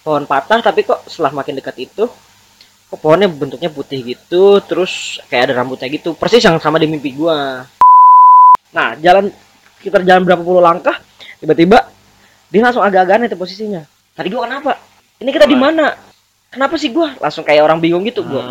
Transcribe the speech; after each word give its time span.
pohon 0.00 0.24
patah 0.24 0.64
tapi 0.64 0.84
kok 0.86 1.04
setelah 1.06 1.32
makin 1.34 1.60
dekat 1.60 1.76
itu 1.80 2.08
kok 2.90 2.98
pohonnya 2.98 3.28
bentuknya 3.30 3.70
putih 3.70 4.02
gitu 4.02 4.58
terus 4.64 5.22
kayak 5.30 5.50
ada 5.50 5.62
rambutnya 5.62 5.86
gitu. 5.92 6.16
Persis 6.16 6.42
yang 6.42 6.58
sama 6.58 6.80
di 6.80 6.90
mimpi 6.90 7.14
gua. 7.14 7.68
Nah 8.74 8.88
jalan 8.98 9.30
kita 9.80 10.02
jalan 10.02 10.22
berapa 10.26 10.42
puluh 10.42 10.62
langkah 10.64 10.98
tiba-tiba 11.38 11.86
dia 12.50 12.60
langsung 12.64 12.82
agak-agakan 12.82 13.30
itu 13.30 13.36
posisinya. 13.38 13.82
Tadi 14.16 14.28
gua 14.32 14.48
kenapa? 14.48 14.78
Ini 15.20 15.30
kita 15.30 15.46
di 15.46 15.54
mana? 15.54 15.94
Kenapa 16.50 16.74
sih 16.80 16.90
gua? 16.90 17.14
Langsung 17.20 17.46
kayak 17.46 17.62
orang 17.62 17.78
bingung 17.78 18.02
gitu 18.08 18.26
gua 18.26 18.50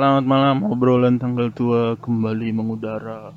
Selamat 0.00 0.24
malam, 0.24 0.64
obrolan 0.64 1.20
tanggal 1.20 1.52
tua 1.52 1.92
kembali 2.00 2.56
mengudara. 2.56 3.36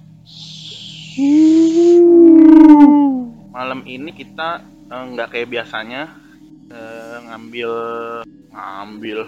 Malam 3.51 3.83
ini 3.83 4.15
kita 4.15 4.63
eh, 4.63 5.03
nggak 5.11 5.27
kayak 5.27 5.51
biasanya 5.51 6.15
eh, 6.71 7.19
ngambil 7.27 7.71
ngambil 8.55 9.19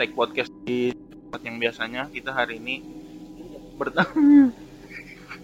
take 0.00 0.16
podcast 0.16 0.48
di 0.64 0.96
tempat 0.96 1.44
yang 1.44 1.60
biasanya. 1.60 2.08
Kita 2.08 2.32
hari 2.32 2.56
ini 2.56 2.80
bertamu. 3.76 4.48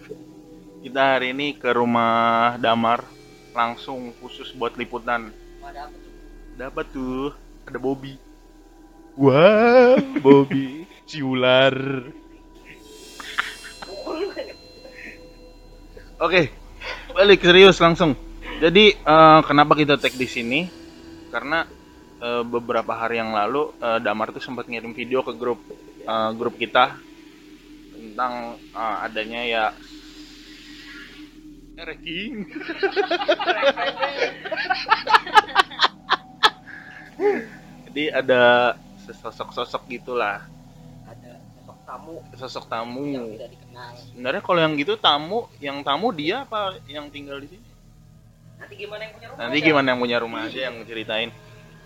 kita 0.88 1.00
hari 1.12 1.36
ini 1.36 1.60
ke 1.60 1.68
rumah 1.76 2.56
Damar 2.56 3.04
langsung 3.52 4.16
khusus 4.24 4.48
buat 4.56 4.80
liputan. 4.80 5.28
Dapat 6.56 6.88
tuh 6.88 7.36
ada 7.68 7.76
Bobby. 7.76 8.16
Wah, 9.20 10.00
Bobby 10.24 10.87
si 11.08 11.24
ular. 11.24 11.72
Oke, 16.20 16.52
balik 17.16 17.40
serius 17.40 17.80
langsung. 17.80 18.12
Jadi 18.60 18.92
eh, 18.92 19.40
kenapa 19.48 19.72
kita 19.72 19.96
tag 19.96 20.12
di 20.12 20.28
sini? 20.28 20.68
Karena 21.32 21.64
eh, 22.20 22.44
beberapa 22.44 22.92
hari 22.92 23.16
yang 23.24 23.32
lalu 23.32 23.72
eh, 23.80 24.04
Damar 24.04 24.36
tuh 24.36 24.44
sempat 24.44 24.68
ngirim 24.68 24.92
video 24.92 25.24
ke 25.24 25.32
grup 25.32 25.64
eh, 26.04 26.30
grup 26.36 26.60
kita 26.60 27.00
tentang 27.96 28.60
eh, 28.76 28.96
adanya 29.08 29.40
ya 29.48 29.64
Reking. 31.78 32.42
Jadi 37.88 38.04
ada 38.10 38.74
sesosok-sosok 39.06 39.86
gitulah 39.86 40.57
tamu. 41.88 42.20
Sosok 42.36 42.64
tamu. 42.68 43.04
Yang 43.08 43.26
tidak 43.40 43.50
dikenal. 43.56 43.90
Sebenarnya 43.96 44.42
kalau 44.44 44.60
yang 44.60 44.72
gitu 44.76 44.94
tamu 45.00 45.38
yang 45.58 45.80
tamu 45.80 46.12
dia 46.12 46.44
apa 46.44 46.76
yang 46.84 47.08
tinggal 47.08 47.40
di 47.40 47.48
sini? 47.48 47.64
Nanti 48.60 48.74
gimana 48.76 49.00
yang 49.08 49.12
punya 49.16 49.28
rumah 49.32 49.40
nanti 49.40 49.56
aja? 49.56 49.66
gimana 49.66 49.86
yang 49.88 50.00
punya 50.02 50.16
rumah 50.20 50.40
aja 50.44 50.60
yang 50.68 50.76
ceritain. 50.84 51.30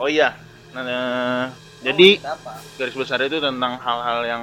Oh 0.01 0.09
iya. 0.11 0.35
Nah, 0.73 0.83
nah, 0.83 1.47
Oh, 1.83 1.85
jadi 1.85 2.23
garis 2.79 2.95
besar 2.95 3.19
itu 3.27 3.43
tentang 3.43 3.75
hal-hal 3.83 4.21
yang 4.23 4.43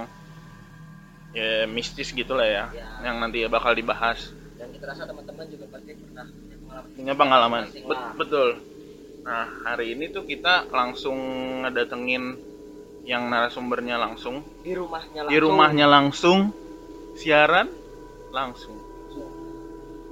ya 1.31 1.64
mistis 1.72 2.12
gitu 2.12 2.36
lah 2.36 2.44
ya, 2.44 2.66
Ya. 2.76 2.88
yang 3.08 3.24
nanti 3.24 3.47
bakal 3.47 3.72
dibahas. 3.72 4.36
Dan 4.59 4.76
kita 4.76 4.91
rasa 4.91 5.08
teman-teman 5.08 5.47
juga 5.47 5.66
pasti 5.72 5.96
pernah 5.96 6.28
punya 6.28 6.58
pengalaman. 6.59 6.91
Punya 7.00 7.14
pengalaman. 7.16 7.64
Bet- 7.72 8.14
betul. 8.20 8.50
Nah 9.24 9.46
hari 9.64 9.96
ini 9.96 10.12
tuh 10.12 10.28
kita 10.28 10.68
langsung 10.68 11.16
ngedatengin 11.64 12.36
yang 13.09 13.25
narasumbernya 13.25 13.97
langsung. 13.97 14.46
Di 14.62 14.78
rumahnya 14.78 15.25
langsung. 15.25 15.34
di 15.34 15.38
rumahnya 15.42 15.90
langsung. 15.90 16.40
Siaran 17.18 17.66
langsung. 18.30 18.78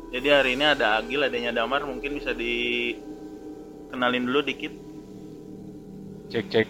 Jadi 0.09 0.28
hari 0.34 0.58
ini 0.58 0.66
ada 0.66 0.97
Agil 0.97 1.22
adanya 1.22 1.53
Damar 1.53 1.85
mungkin 1.85 2.18
bisa 2.18 2.34
dikenalin 2.34 4.25
dulu 4.25 4.41
dikit. 4.41 4.74
Cek 6.34 6.46
cek. 6.50 6.68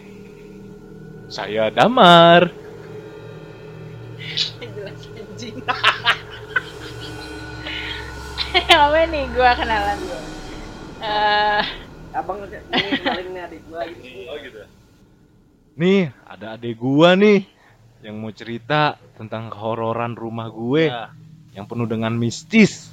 Saya 1.32 1.72
Damar. 1.72 2.52
jelas 4.60 5.08
anjing 5.16 5.56
apa 8.68 9.00
nih? 9.08 9.24
Gua 9.32 9.52
kenalan. 9.56 10.00
Eh. 10.98 11.64
Abang 12.18 12.42
ini 12.44 12.58
kenalin 13.00 13.28
nih 13.32 13.42
adik 13.48 13.62
gua 13.70 13.86
gitu. 13.88 14.28
Oh 14.28 14.36
gitu 14.42 14.60
Nih, 15.78 16.10
ada 16.26 16.58
adik 16.58 16.82
gua 16.82 17.14
nih 17.14 17.46
yang 18.02 18.18
mau 18.18 18.34
cerita 18.34 18.98
tentang 19.14 19.50
kehororan 19.50 20.14
rumah 20.14 20.50
gue 20.50 20.90
ya. 20.90 21.14
yang 21.54 21.66
penuh 21.66 21.86
dengan 21.86 22.14
mistis. 22.14 22.90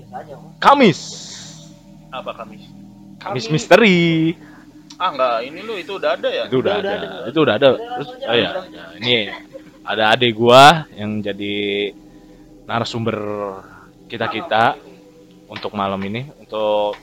biasa 0.00 0.14
aja 0.24 0.32
Om. 0.36 0.56
Kamis. 0.60 1.00
apa 2.12 2.36
kami 2.36 2.60
Kamis 3.16 3.48
Kami- 3.48 3.52
misteri. 3.56 4.00
ah 5.00 5.08
enggak 5.08 5.36
ini 5.48 5.60
lu 5.64 5.74
itu 5.80 5.96
udah 5.96 6.10
ada 6.12 6.28
ya 6.28 6.44
Itu 6.48 6.60
udah, 6.60 6.74
Udah, 6.76 6.92
ada. 6.92 6.92
udah 6.92 7.08
ada. 7.08 7.28
Itu 7.32 7.38
udah 7.40 7.54
ada. 7.56 7.68
Terus 7.72 8.08
oh 8.12 8.36
ya, 8.36 8.50
ya, 8.68 8.84
ini 9.00 9.14
ada 9.82 10.04
adik 10.12 10.32
gua 10.36 10.84
yang 10.92 11.20
jadi 11.20 11.54
narasumber 12.64 13.16
kita-kita 14.08 14.76
untuk 15.48 15.72
malam 15.72 16.00
ini, 16.04 16.28
untuk 16.36 16.96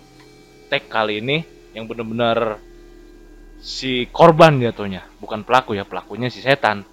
tag 0.70 0.86
kali 0.86 1.22
ini 1.22 1.42
yang 1.74 1.86
bener-bener 1.86 2.58
si 3.60 4.08
korban 4.10 4.60
jatuhnya, 4.60 5.04
bukan 5.20 5.44
pelaku 5.44 5.76
ya, 5.76 5.84
pelakunya 5.84 6.32
si 6.32 6.40
setan. 6.40 6.84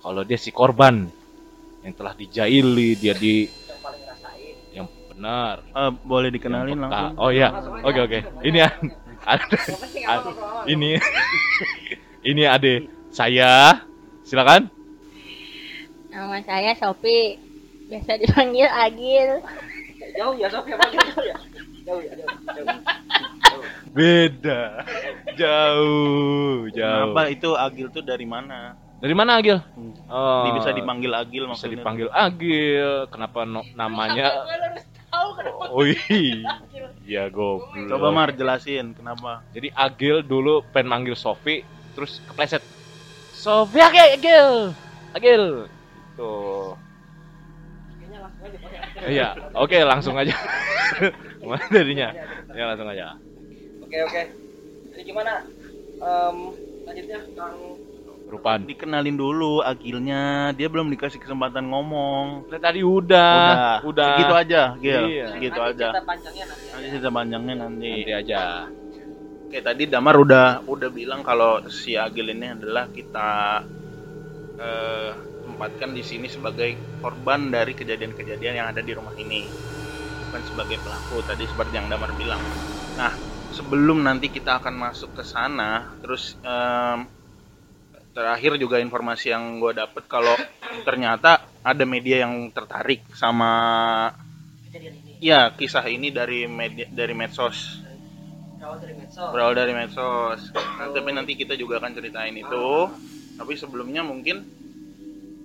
Kalau 0.00 0.22
dia 0.26 0.36
si 0.40 0.50
korban 0.50 1.06
yang 1.86 1.94
telah 1.96 2.12
dijaili, 2.16 2.96
dia 2.98 3.14
di 3.16 3.46
yang 3.46 3.78
paling 3.80 4.02
ngerasain 4.02 4.54
yang 4.74 4.86
benar. 5.12 5.54
Eh, 5.64 5.90
boleh 6.04 6.28
dikenalin 6.34 6.78
langsung 6.82 7.16
Oh 7.20 7.30
iya. 7.30 7.52
Aja. 7.52 7.84
Oke 7.86 8.00
oke. 8.04 8.18
Ini 8.44 8.58
ya. 8.58 8.70
ada 9.24 9.46
ini 10.64 10.96
ini 12.30 12.42
ade 12.48 12.88
saya 13.12 13.84
silakan 14.24 14.72
nama 16.08 16.40
saya 16.44 16.72
Sopi 16.76 17.36
biasa 17.92 18.16
dipanggil 18.16 18.68
Agil 18.70 19.44
jauh 20.16 20.34
ya 20.40 20.48
ya 20.48 20.76
Bang? 20.76 20.92
jauh 20.96 21.24
ya 21.24 21.36
jauh 21.84 22.00
ya 22.00 22.12
jauh 22.16 22.32
jauh, 22.56 22.64
jauh. 22.64 23.19
Beda. 23.90 24.86
Jauh 25.34 26.68
jauh. 26.70 27.12
Kenapa 27.12 27.22
itu 27.30 27.48
Agil 27.54 27.86
tuh 27.90 28.02
dari 28.02 28.26
mana? 28.26 28.74
Dari 29.00 29.14
mana 29.16 29.40
Agil? 29.40 29.56
Oh, 30.12 30.44
Dia 30.44 30.52
bisa 30.60 30.70
dipanggil 30.76 31.12
Agil 31.16 31.48
bisa 31.48 31.64
maksudnya. 31.64 31.80
dipanggil 31.80 32.08
Agil. 32.12 33.08
Kenapa 33.08 33.48
no- 33.48 33.66
namanya? 33.72 34.28
Gue 34.44 34.56
harus 34.60 34.84
tahu 35.10 35.28
kenapa 35.34 35.64
oh 35.72 35.84
iya. 35.88 36.60
ya 37.02 37.24
goblok. 37.32 37.88
Coba 37.88 38.08
Mar 38.12 38.30
jelasin 38.36 38.92
kenapa. 38.92 39.40
Jadi 39.56 39.72
Agil 39.72 40.20
dulu 40.20 40.60
pengen 40.70 40.92
manggil 40.92 41.16
Sofi 41.16 41.64
terus 41.96 42.20
kepleset. 42.28 42.60
Sofi 43.32 43.80
Agil 43.80 44.06
Agil 44.20 44.48
Agil. 45.16 45.44
Itu 46.12 46.32
kayaknya 47.96 48.18
langsung 48.20 48.44
aja 48.44 48.58
Bang, 48.60 48.72
ya. 48.76 49.08
Iya, 49.08 49.28
oke 49.56 49.78
langsung 49.80 50.14
aja. 50.20 50.34
Mana 51.48 51.64
darinya? 51.72 52.08
Ya 52.52 52.64
langsung 52.68 52.88
aja. 52.92 53.16
Oke 53.90 53.98
oke. 54.06 54.22
Jadi 54.94 55.02
gimana? 55.02 55.42
Em, 55.98 56.36
lanjutnya 56.86 57.18
Kang. 57.34 57.58
Rupan. 58.30 58.62
dikenalin 58.62 59.18
dulu 59.18 59.58
Agilnya. 59.58 60.54
Dia 60.54 60.70
belum 60.70 60.86
dikasih 60.94 61.18
kesempatan 61.18 61.66
ngomong. 61.66 62.46
Udah 62.46 62.62
tadi 62.62 62.86
udah, 62.86 63.82
udah. 63.82 64.14
segitu 64.14 64.34
aja 64.38 64.62
Gil. 64.78 65.04
Iya. 65.10 65.26
segitu 65.34 65.58
nanti 65.58 65.74
aja. 65.74 65.88
cerita 65.90 66.06
panjangnya 66.06 66.44
nanti 66.46 66.66
nanti 66.70 66.86
cerita 66.94 67.10
panjangnya 67.10 67.54
nanti. 67.58 67.90
Nanti 67.90 68.12
aja. 68.14 68.42
Oke 69.50 69.58
tadi 69.58 69.82
Damar 69.90 70.14
udah 70.14 70.46
udah 70.62 70.88
bilang 70.94 71.26
kalau 71.26 71.58
si 71.66 71.98
Agil 71.98 72.30
ini 72.30 72.54
adalah 72.54 72.86
kita 72.86 73.28
eh, 74.62 75.10
tempatkan 75.50 75.90
di 75.90 76.06
sini 76.06 76.30
sebagai 76.30 76.78
korban 77.02 77.50
dari 77.50 77.74
kejadian-kejadian 77.74 78.54
yang 78.62 78.70
ada 78.70 78.78
di 78.78 78.94
rumah 78.94 79.10
ini. 79.18 79.42
Bukan 80.30 80.42
sebagai 80.46 80.78
pelaku 80.78 81.18
tadi 81.26 81.50
seperti 81.50 81.74
yang 81.74 81.90
Damar 81.90 82.14
bilang. 82.14 82.38
Nah 82.94 83.29
sebelum 83.50 84.06
nanti 84.06 84.30
kita 84.30 84.62
akan 84.62 84.74
masuk 84.78 85.18
ke 85.18 85.22
sana 85.26 85.90
terus 86.02 86.38
em, 86.42 87.06
terakhir 88.14 88.58
juga 88.58 88.78
informasi 88.82 89.30
yang 89.30 89.58
gue 89.62 89.74
dapet 89.74 90.06
kalau 90.06 90.34
ternyata 90.86 91.42
ada 91.62 91.84
media 91.86 92.26
yang 92.26 92.50
tertarik 92.50 93.06
sama 93.14 93.52
ya 95.20 95.52
kisah 95.52 95.84
ini 95.86 96.08
dari 96.10 96.48
media 96.48 96.88
dari 96.88 97.12
medsos. 97.12 97.84
Berawal 98.56 98.78
dari 98.80 98.94
medsos. 98.96 99.28
berawal 99.30 99.54
dari 99.56 99.72
medsos. 99.76 100.40
Nah, 100.54 100.88
tapi 100.92 101.10
nanti 101.12 101.32
kita 101.36 101.54
juga 101.56 101.78
akan 101.82 101.92
ceritain 101.92 102.34
itu. 102.34 102.88
Tapi 103.36 103.52
sebelumnya 103.56 104.04
mungkin 104.04 104.44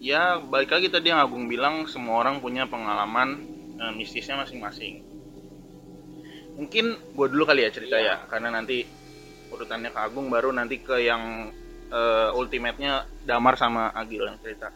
ya 0.03 0.39
balik 0.39 0.71
lagi 0.75 0.91
tadi 0.91 1.11
yang 1.11 1.23
Agung 1.23 1.47
bilang 1.47 1.87
semua 1.87 2.23
orang 2.23 2.43
punya 2.43 2.67
pengalaman 2.67 3.39
eh, 3.79 3.93
mistisnya 3.95 4.35
masing-masing 4.39 5.14
mungkin 6.55 6.95
gue 6.95 7.27
dulu 7.29 7.43
kali 7.43 7.67
ya 7.67 7.69
cerita 7.71 7.99
ya 7.99 8.23
karena 8.31 8.49
nanti 8.51 8.87
urutannya 9.51 9.91
ke 9.91 9.99
Agung 9.99 10.27
baru 10.27 10.51
nanti 10.51 10.81
ke 10.83 10.99
yang 11.03 11.51
eh, 11.91 12.29
ultimate-nya 12.35 13.07
Damar 13.23 13.55
sama 13.55 13.91
Agil 13.95 14.25
yang 14.25 14.39
cerita. 14.41 14.71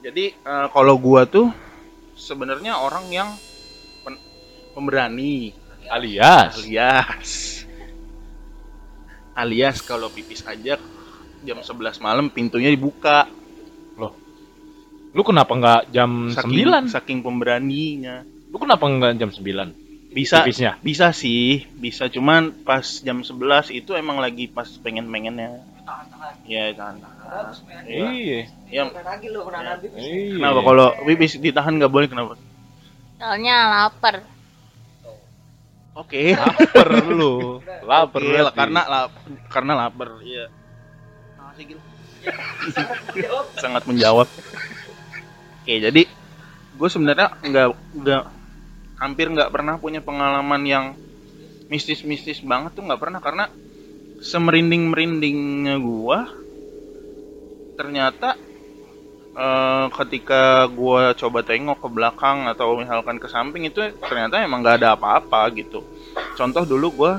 Jadi 0.00 0.32
eh, 0.32 0.66
kalau 0.72 0.96
gua 0.96 1.28
tuh 1.28 1.52
sebenarnya 2.16 2.80
orang 2.80 3.06
yang 3.12 3.28
pen- 4.02 4.22
pemberani. 4.72 5.52
Alias. 5.90 6.54
Alias. 6.62 7.30
Alias 9.34 9.76
kalau 9.82 10.10
pipis 10.12 10.44
aja 10.46 10.78
jam 11.40 11.58
11 11.58 11.98
malam 12.04 12.28
pintunya 12.28 12.70
dibuka. 12.70 13.26
Lu 15.10 15.26
kenapa 15.26 15.50
nggak 15.58 15.82
jam 15.90 16.30
saking, 16.30 16.86
9 16.86 16.94
saking 16.94 17.18
pemberaninya. 17.26 18.22
Lu 18.46 18.62
kenapa 18.62 18.86
nggak 18.86 19.18
jam 19.18 19.30
9 19.34 19.79
bisa 20.10 20.42
pipisnya 20.42 20.74
bisa 20.82 21.14
sih 21.14 21.70
bisa. 21.78 22.10
Cuman 22.10 22.50
pas 22.66 22.82
jam 22.82 23.22
11 23.22 23.70
itu 23.70 23.94
emang 23.94 24.18
lagi 24.18 24.50
pas 24.50 24.66
pengen 24.82 25.06
pengennya 25.06 25.62
ya 26.46 26.74
tahan 26.74 26.98
iya. 27.86 28.46
Ya 28.70 28.82
lagi 28.90 29.26
lu 29.30 29.46
pernah 29.46 29.74
nabi. 29.74 29.86
iya. 29.94 30.34
Kenapa? 30.38 30.60
Kalau 30.66 30.88
pipis 31.06 31.38
ditahan 31.38 31.78
nggak 31.78 31.90
boleh 31.90 32.06
kenapa? 32.10 32.34
Soalnya 33.18 33.56
lapar. 33.70 34.16
oke. 35.94 36.22
Lapar 36.34 36.88
lu. 37.18 37.62
Lapar 37.86 38.22
berarti. 38.22 38.54
karena 38.54 38.80
lap, 38.86 39.10
karena 39.50 39.72
lapar 39.78 40.08
iya. 40.26 40.46
Makasih, 41.38 41.64
Gil. 43.14 43.38
sangat 43.58 43.82
menjawab. 43.86 44.26
Oke 45.62 45.74
jadi 45.78 46.02
gue 46.80 46.88
sebenarnya 46.88 47.36
nggak 47.44 47.66
nggak 48.00 48.22
hampir 49.00 49.32
nggak 49.32 49.48
pernah 49.48 49.80
punya 49.80 50.04
pengalaman 50.04 50.62
yang 50.68 50.86
mistis-mistis 51.72 52.44
banget 52.44 52.76
tuh 52.76 52.84
nggak 52.84 53.00
pernah. 53.00 53.18
Karena 53.24 53.48
semerinding 54.20 54.92
merindingnya 54.92 55.80
gue 55.80 56.18
ternyata 57.80 58.36
eh, 59.32 59.86
ketika 59.96 60.68
gue 60.68 61.16
coba 61.16 61.40
tengok 61.40 61.80
ke 61.80 61.88
belakang 61.88 62.44
atau 62.44 62.76
misalkan 62.76 63.16
ke 63.16 63.26
samping 63.32 63.64
itu 63.64 63.80
ternyata 64.04 64.44
emang 64.44 64.60
nggak 64.60 64.84
ada 64.84 64.92
apa-apa 64.92 65.48
gitu. 65.56 65.80
Contoh 66.36 66.68
dulu 66.68 66.86
gue 66.92 67.12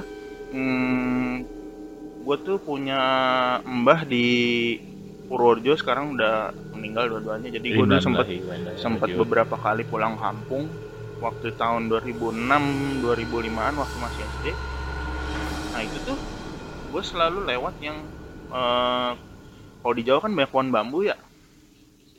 hmm, 0.54 1.34
gue 2.22 2.38
tuh 2.45 2.62
punya 2.62 3.01
mbah 3.66 4.06
di 4.06 4.30
Purworejo 5.25 5.74
sekarang 5.80 6.13
udah 6.13 6.54
meninggal 6.77 7.10
dua-duanya. 7.10 7.50
Jadi 7.50 7.68
gue 7.74 7.86
dulu 7.89 7.98
sempat 7.98 8.30
sempat 8.77 9.10
beberapa 9.10 9.57
kali 9.57 9.81
pulang 9.89 10.22
kampung 10.22 10.69
waktu 11.22 11.54
tahun 11.54 11.88
2006 11.88 13.06
2005an 13.06 13.74
waktu 13.78 13.98
masih 14.02 14.22
SD 14.26 14.46
nah 15.72 15.82
itu 15.86 15.98
tuh 16.04 16.18
gue 16.92 17.04
selalu 17.06 17.48
lewat 17.48 17.76
yang 17.80 17.98
eh, 18.52 19.12
kalau 19.82 19.94
di 19.98 20.04
Jawa 20.06 20.20
kan 20.22 20.32
banyak 20.38 20.52
pohon 20.54 20.70
bambu 20.70 21.02
ya. 21.02 21.18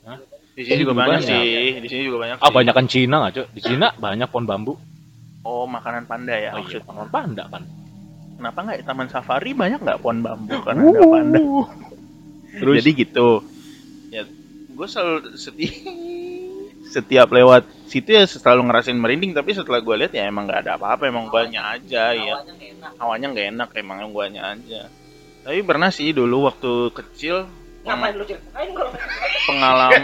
Hah? 0.03 0.19
di 0.53 0.61
sini 0.61 0.75
Ini 0.77 0.81
juga 0.85 0.93
banyak 0.93 1.21
banyak. 1.23 1.29
sih 1.31 1.81
di 1.81 1.87
sini 1.89 2.01
juga 2.05 2.17
banyak 2.27 2.37
ah 2.37 2.45
sih. 2.45 2.53
banyak 2.53 2.73
kan 2.75 2.85
Cina 2.85 3.15
nggak 3.23 3.49
di 3.57 3.61
Cina 3.63 3.87
banyak 3.97 4.27
pohon 4.29 4.45
bambu. 4.45 4.73
Oh 5.43 5.65
makanan 5.65 6.05
panda 6.05 6.35
ya 6.35 6.53
oh, 6.55 6.61
iya, 6.63 6.79
pohon 6.83 7.07
panda 7.09 7.47
kan 7.49 7.63
kenapa 8.37 8.57
nggak 8.67 8.77
di 8.81 8.85
taman 8.85 9.07
safari 9.09 9.51
banyak 9.55 9.79
nggak 9.81 9.99
pohon 10.03 10.19
bambu? 10.21 10.55
Kan 10.61 10.75
ada 10.83 11.01
panda. 11.07 11.39
Terus? 12.53 12.75
Jadi 12.83 12.91
gitu. 12.99 13.29
Ya 14.13 14.23
gue 14.73 14.87
selalu 14.89 15.37
setiap 15.37 15.73
setiap 16.93 17.27
lewat 17.27 17.65
situ 17.83 18.13
ya 18.13 18.23
selalu 18.23 18.69
ngerasain 18.69 18.93
merinding 18.93 19.33
tapi 19.33 19.51
setelah 19.51 19.81
gue 19.81 19.95
lihat 19.97 20.13
ya 20.13 20.25
emang 20.25 20.45
nggak 20.45 20.61
ada 20.63 20.77
apa-apa 20.77 21.09
emang 21.09 21.25
guanya 21.27 21.73
aja 21.73 22.13
ya 22.13 22.37
Awalnya 22.37 22.53
nggak 22.53 22.69
enak. 22.71 22.91
awalnya 22.97 23.27
nggak 23.29 23.47
enak 23.49 23.69
emang 23.73 23.97
guanya 24.09 24.41
aja 24.53 24.81
tapi 25.41 25.59
pernah 25.61 25.89
sih 25.89 26.13
dulu 26.13 26.47
waktu 26.47 26.71
kecil 26.93 27.49
Ngapain 27.83 28.15
lu 28.15 28.23
pengalaman 29.43 30.03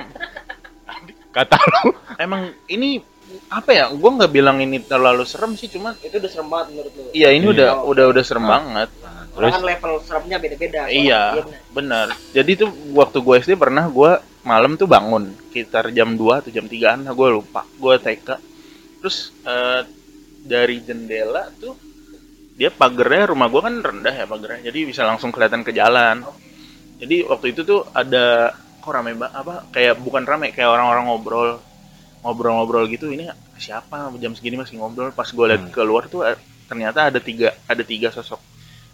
kata 1.35 1.55
lu 1.55 1.93
emang 2.17 2.41
ini 2.67 2.99
apa 3.47 3.69
ya 3.69 3.85
gue 3.87 4.09
nggak 4.09 4.31
bilang 4.33 4.57
ini 4.57 4.81
terlalu 4.81 5.21
serem 5.23 5.53
sih 5.53 5.69
cuman 5.69 5.93
itu 6.01 6.17
udah 6.17 6.27
serem 6.27 6.49
banget 6.49 6.67
menurut 6.73 6.91
lu. 6.91 7.03
iya 7.13 7.29
ini 7.29 7.45
Iya. 7.45 7.53
udah 7.53 7.69
udah 7.85 8.05
udah 8.09 8.23
serem 8.25 8.45
banget 8.45 8.89
Orang 9.29 9.55
kan 9.55 9.63
level 9.63 10.03
seremnya 10.03 10.35
beda-beda. 10.35 10.89
Iya, 10.91 11.39
benar. 11.39 11.55
benar. 11.71 12.07
Jadi 12.35 12.59
tuh 12.59 12.69
waktu 12.91 13.23
gue 13.23 13.35
SD 13.39 13.55
pernah 13.55 13.87
gue 13.87 14.11
malam 14.45 14.75
tuh 14.79 14.87
bangun 14.87 15.31
sekitar 15.49 15.91
jam 15.91 16.15
2 16.15 16.41
atau 16.45 16.51
jam 16.53 16.65
3an, 16.65 17.05
gue 17.09 17.29
lupa. 17.29 17.65
Gue 17.77 17.99
TK. 17.99 18.27
Terus 19.03 19.31
eh, 19.43 19.81
dari 20.43 20.79
jendela 20.83 21.51
tuh 21.59 21.75
dia 22.59 22.67
pagernya 22.71 23.31
rumah 23.31 23.47
gue 23.47 23.61
kan 23.63 23.75
rendah 23.79 24.11
ya 24.11 24.25
pagernya, 24.27 24.67
jadi 24.67 24.79
bisa 24.83 25.07
langsung 25.07 25.31
kelihatan 25.31 25.63
ke 25.63 25.71
jalan. 25.71 26.23
Jadi 26.99 27.23
waktu 27.23 27.55
itu 27.55 27.63
tuh 27.63 27.87
ada 27.95 28.51
kok 28.79 28.91
rame 28.91 29.15
apa 29.15 29.67
kayak 29.71 29.99
bukan 29.99 30.23
rame 30.23 30.51
kayak 30.51 30.67
orang-orang 30.71 31.07
ngobrol 31.07 31.49
ngobrol-ngobrol 32.23 32.83
gitu 32.91 33.11
ini 33.11 33.31
siapa 33.55 34.11
jam 34.19 34.35
segini 34.35 34.59
masih 34.59 34.79
ngobrol 34.79 35.11
pas 35.15 35.27
gue 35.27 35.45
lihat 35.47 35.67
Hmm. 35.67 35.71
keluar 35.71 36.07
tuh 36.07 36.23
eh, 36.27 36.35
ternyata 36.67 37.11
ada 37.11 37.19
tiga 37.19 37.55
ada 37.67 37.83
tiga 37.83 38.11
sosok 38.11 38.39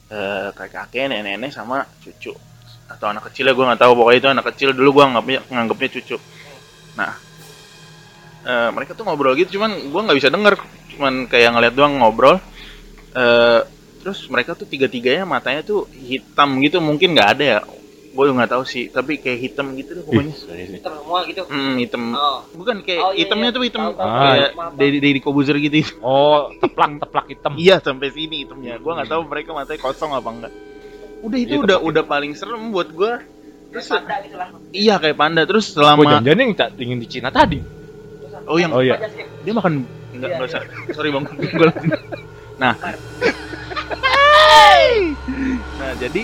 eh 0.10 0.50
kakek 0.54 1.10
nenek-nenek 1.10 1.50
sama 1.50 1.86
cucu 2.02 2.34
atau 2.88 3.06
anak 3.08 3.28
kecil 3.28 3.46
ya 3.46 3.54
gue 3.54 3.66
nggak 3.66 3.82
tahu 3.82 3.94
pokoknya 3.96 4.18
itu 4.18 4.30
anak 4.30 4.46
kecil 4.54 4.70
dulu 4.72 4.90
gue 4.92 5.04
nganggapnya 5.04 5.40
nganggapnya 5.48 5.90
cucu 5.92 6.18
nah 6.94 7.12
eh, 8.44 8.70
mereka 8.72 8.94
tuh 8.94 9.04
ngobrol 9.04 9.34
gitu 9.34 9.58
cuman 9.58 9.72
gue 9.86 10.02
nggak 10.02 10.18
bisa 10.18 10.30
denger 10.30 10.54
cuman 10.94 11.14
kayak 11.26 11.50
ngeliat 11.52 11.74
doang 11.74 11.98
ngobrol 11.98 12.38
eh 13.12 13.62
terus 14.00 14.30
mereka 14.30 14.54
tuh 14.54 14.64
tiga-tiganya 14.64 15.26
matanya 15.26 15.62
tuh 15.62 15.90
hitam 15.92 16.62
gitu 16.62 16.78
mungkin 16.78 17.18
nggak 17.18 17.30
ada 17.32 17.44
ya 17.44 17.60
gue 18.16 18.26
nggak 18.32 18.48
tahu 18.48 18.64
sih 18.64 18.88
tapi 18.88 19.18
kayak 19.18 19.40
hitam 19.42 19.76
gitu 19.76 19.92
deh 19.92 20.04
pokoknya 20.06 20.34
Kita 20.78 20.88
semua 20.94 21.20
gitu. 21.28 21.42
hmm, 21.44 21.76
hitam 21.76 22.04
Oh. 22.16 22.40
bukan 22.54 22.80
kayak 22.80 23.02
Oh, 23.02 23.12
iya, 23.12 23.26
hitamnya 23.26 23.50
iya. 23.50 23.56
tuh 23.58 23.64
hitam 23.66 23.82
tahu. 23.82 23.94
kayak 23.98 24.50
Ah. 24.56 24.72
dari 24.72 24.98
dari 25.02 25.20
kobuzer 25.20 25.58
gitu 25.58 25.84
oh 26.00 26.48
teplak 26.56 26.96
teplak 26.98 27.26
hitam 27.28 27.52
Iya 27.58 27.82
sampai 27.82 28.08
sini 28.10 28.46
hitamnya. 28.46 28.80
Gua 28.80 28.96
nggak 28.96 29.10
tahu 29.10 29.22
mereka 29.26 29.52
matanya 29.52 29.82
kosong 29.82 30.12
apa 30.12 30.30
enggak. 30.32 30.54
Udah 31.24 31.38
itu 31.40 31.56
Iya, 31.56 31.64
udah 31.64 31.78
tepat 31.80 31.88
udah 31.92 32.04
paling 32.04 32.32
serem 32.36 32.64
buat 32.74 32.90
gua. 32.92 33.24
Terus 33.72 33.88
panda 33.92 34.16
gitu 34.24 34.36
lah. 34.40 34.48
Iya 34.72 34.96
kayak 35.00 35.18
panda. 35.20 35.42
Terus 35.48 35.66
selama 35.72 36.02
jangan 36.24 36.38
yang 36.40 36.54
tak 36.56 36.76
ingin 36.80 37.00
di 37.00 37.08
Cina 37.08 37.30
tadi 37.32 37.76
oh 38.46 38.58
yang 38.62 38.72
Oh, 38.74 38.82
iya. 38.82 38.98
dia 39.42 39.54
makan 39.54 39.86
enggak 40.14 40.30
Iya, 40.38 40.46
usah. 40.48 40.62
Sorry 40.94 41.10
Bang. 41.12 41.26
Lanjutin. 41.28 41.92
nah. 42.62 42.74
nah, 45.76 45.94
jadi 46.00 46.24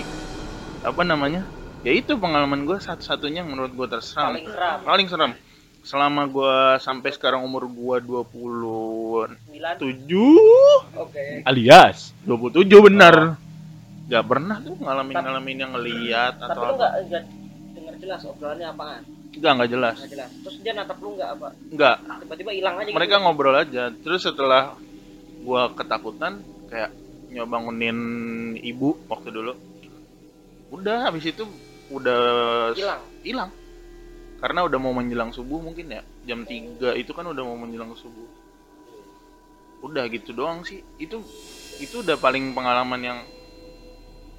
apa 0.82 1.02
namanya? 1.04 1.42
Ya 1.82 1.92
itu 1.92 2.14
pengalaman 2.14 2.62
gua 2.62 2.78
satu-satunya 2.78 3.42
yang 3.42 3.50
menurut 3.52 3.74
gua 3.74 3.86
terseram. 3.90 4.32
Paling 4.32 4.46
seram. 4.48 4.78
Paling 4.86 5.06
serem. 5.10 5.32
Selama 5.82 6.22
gua 6.30 6.78
sampai 6.78 7.10
sekarang 7.10 7.42
umur 7.42 7.66
gua 7.66 7.98
27 7.98 9.34
Sembilan. 9.50 9.74
Oke. 10.94 11.42
alias 11.42 12.14
27 12.24 12.86
benar. 12.86 13.34
Gak 14.12 14.24
pernah 14.28 14.60
tuh 14.60 14.76
ngalamin-ngalamin 14.76 15.56
yang 15.56 15.72
ngeliat 15.72 16.36
Tapi 16.36 16.52
atau 16.52 16.60
lu 16.68 16.74
nggak 16.76 16.92
nggak 17.08 17.22
dengar 17.72 17.94
jelas 17.96 18.20
obrolannya 18.28 18.68
apaan? 18.68 19.02
Enggak, 19.32 19.52
enggak 19.56 19.70
jelas. 19.72 19.96
Nggak 19.96 20.12
jelas. 20.12 20.30
Terus 20.44 20.56
dia 20.60 20.72
natap 20.76 20.98
lu 21.00 21.16
nggak 21.16 21.30
apa? 21.32 21.48
Enggak. 21.72 21.96
Tiba-tiba 22.20 22.50
hilang 22.52 22.74
aja. 22.76 22.90
Mereka 22.92 23.14
gitu. 23.16 23.24
ngobrol 23.24 23.56
aja. 23.56 23.84
Terus 23.88 24.20
setelah 24.20 24.76
gua 25.40 25.72
ketakutan 25.72 26.44
kayak 26.68 26.92
nyoba 27.32 27.48
bangunin 27.48 27.98
ibu 28.60 29.00
waktu 29.08 29.32
dulu. 29.32 29.56
Udah 30.76 31.08
habis 31.08 31.24
itu 31.24 31.48
udah 31.88 32.20
hilang. 32.76 33.00
hilang. 33.24 33.50
Karena 34.44 34.68
udah 34.68 34.76
mau 34.76 34.92
menjelang 34.92 35.32
subuh 35.32 35.64
mungkin 35.64 35.88
ya. 35.88 36.04
Jam 36.28 36.44
3 36.44 37.00
itu 37.00 37.12
kan 37.16 37.24
udah 37.24 37.40
mau 37.40 37.56
menjelang 37.56 37.96
subuh. 37.96 38.28
Udah 39.80 40.04
gitu 40.12 40.36
doang 40.36 40.68
sih. 40.68 40.84
Itu 41.00 41.24
itu 41.80 42.04
udah 42.04 42.20
paling 42.20 42.52
pengalaman 42.52 43.00
yang 43.00 43.18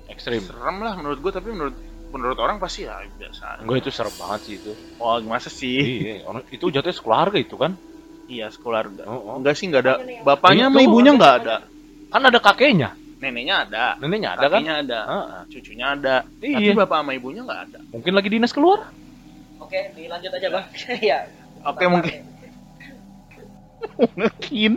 ekstrim 0.05 0.41
serem 0.41 0.77
lah 0.79 0.93
menurut 0.93 1.19
gue 1.19 1.31
tapi 1.31 1.49
menurut 1.49 1.75
menurut 2.09 2.37
orang 2.37 2.57
pasti 2.57 2.83
ya 2.83 3.01
biasa 3.09 3.59
Enggak 3.59 3.77
itu 3.79 3.89
serem 3.89 4.13
banget 4.13 4.39
sih 4.43 4.55
itu. 4.55 4.71
oh 4.97 5.17
masa 5.23 5.49
sih 5.49 5.77
Iya, 5.99 6.15
orang 6.23 6.43
itu 6.47 6.65
jatuhnya 6.67 6.93
sekeluarga 6.93 7.37
itu 7.37 7.55
kan. 7.55 7.73
iya 8.25 8.47
sekeluarga 8.47 9.01
Oh, 9.03 9.19
oh. 9.25 9.35
enggak 9.35 9.53
sih 9.53 9.65
enggak 9.65 9.83
ada 9.83 9.93
bapaknya 10.21 10.67
Itu. 10.67 10.71
sama 10.71 10.79
ibunya 10.81 11.11
enggak 11.11 11.33
ada 11.41 11.55
Kan 12.07 12.21
ada 12.23 12.37
kakeknya. 12.37 12.89
neneknya 13.17 13.55
ada 13.63 13.85
Neneknya 13.97 14.29
ada 14.31 14.41
kan? 14.43 14.51
kakeknya 14.53 14.75
ada 14.79 14.99
Heeh. 15.03 15.41
cucunya 15.49 15.85
ada 15.91 16.15
Iya. 16.37 16.55
tapi 16.61 16.77
bapak 16.77 16.97
sama 16.99 17.11
ibunya 17.13 17.41
enggak 17.41 17.61
ada 17.65 17.79
Mungkin 17.89 18.11
lagi 18.11 18.29
dinas 18.29 18.51
keluar. 18.51 18.79
Oke, 19.57 19.79
dilanjut 19.91 20.29
aja, 20.29 20.47
Bang. 20.49 20.65
ya. 21.01 21.19
oke 21.63 21.83
mungkin 21.87 22.13
mungkin 24.15 24.71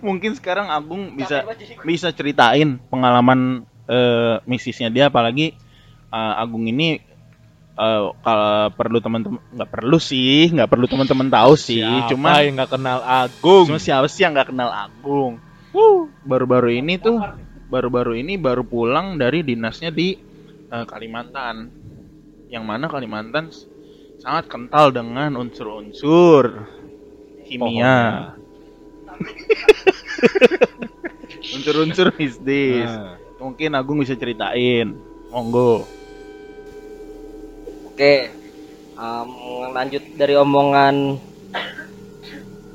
mungkin 0.00 0.32
sekarang 0.32 0.68
Agung 0.68 1.14
bisa 1.14 1.44
bisa 1.82 2.08
ceritain 2.10 2.78
pengalaman 2.84 3.64
eh, 3.90 4.34
misisnya 4.46 4.88
dia 4.88 5.10
apalagi 5.10 5.58
eh, 6.14 6.32
Agung 6.38 6.70
ini 6.70 7.02
eh, 7.74 8.02
kalau 8.22 8.70
perlu 8.78 9.02
teman-teman 9.02 9.42
nggak 9.50 9.70
perlu 9.74 9.98
sih 9.98 10.54
nggak 10.54 10.70
perlu 10.70 10.86
teman-teman 10.86 11.26
tahu 11.26 11.58
sih 11.58 11.82
Siapa 11.82 12.14
cuma 12.14 12.38
yang 12.38 12.54
nggak 12.54 12.70
kenal 12.70 13.02
Agung? 13.02 13.66
cuma 13.66 13.82
siapa 13.82 14.06
sih 14.06 14.22
yang 14.22 14.38
nggak 14.38 14.54
kenal 14.54 14.70
Agung? 14.70 15.42
Baru-baru 16.26 16.82
ini 16.82 16.98
tuh 16.98 17.22
baru-baru 17.70 18.18
ini 18.18 18.34
baru 18.34 18.66
pulang 18.66 19.14
dari 19.14 19.46
dinasnya 19.46 19.94
di 19.94 20.18
eh, 20.70 20.84
Kalimantan. 20.86 21.70
Yang 22.50 22.64
mana 22.66 22.90
Kalimantan 22.90 23.54
sangat 24.18 24.50
kental 24.50 24.90
dengan 24.90 25.38
unsur-unsur 25.38 26.66
kimia. 27.46 28.34
Unsur-unsur 31.54 32.10
mistis. 32.18 32.90
Nah, 32.90 33.19
mungkin 33.40 33.72
Agung 33.72 34.04
bisa 34.04 34.14
ceritain. 34.14 34.92
Monggo. 35.32 35.88
Oke. 37.88 38.28
Em, 39.00 39.30
lanjut 39.72 40.04
dari 40.20 40.36
omongan 40.36 41.16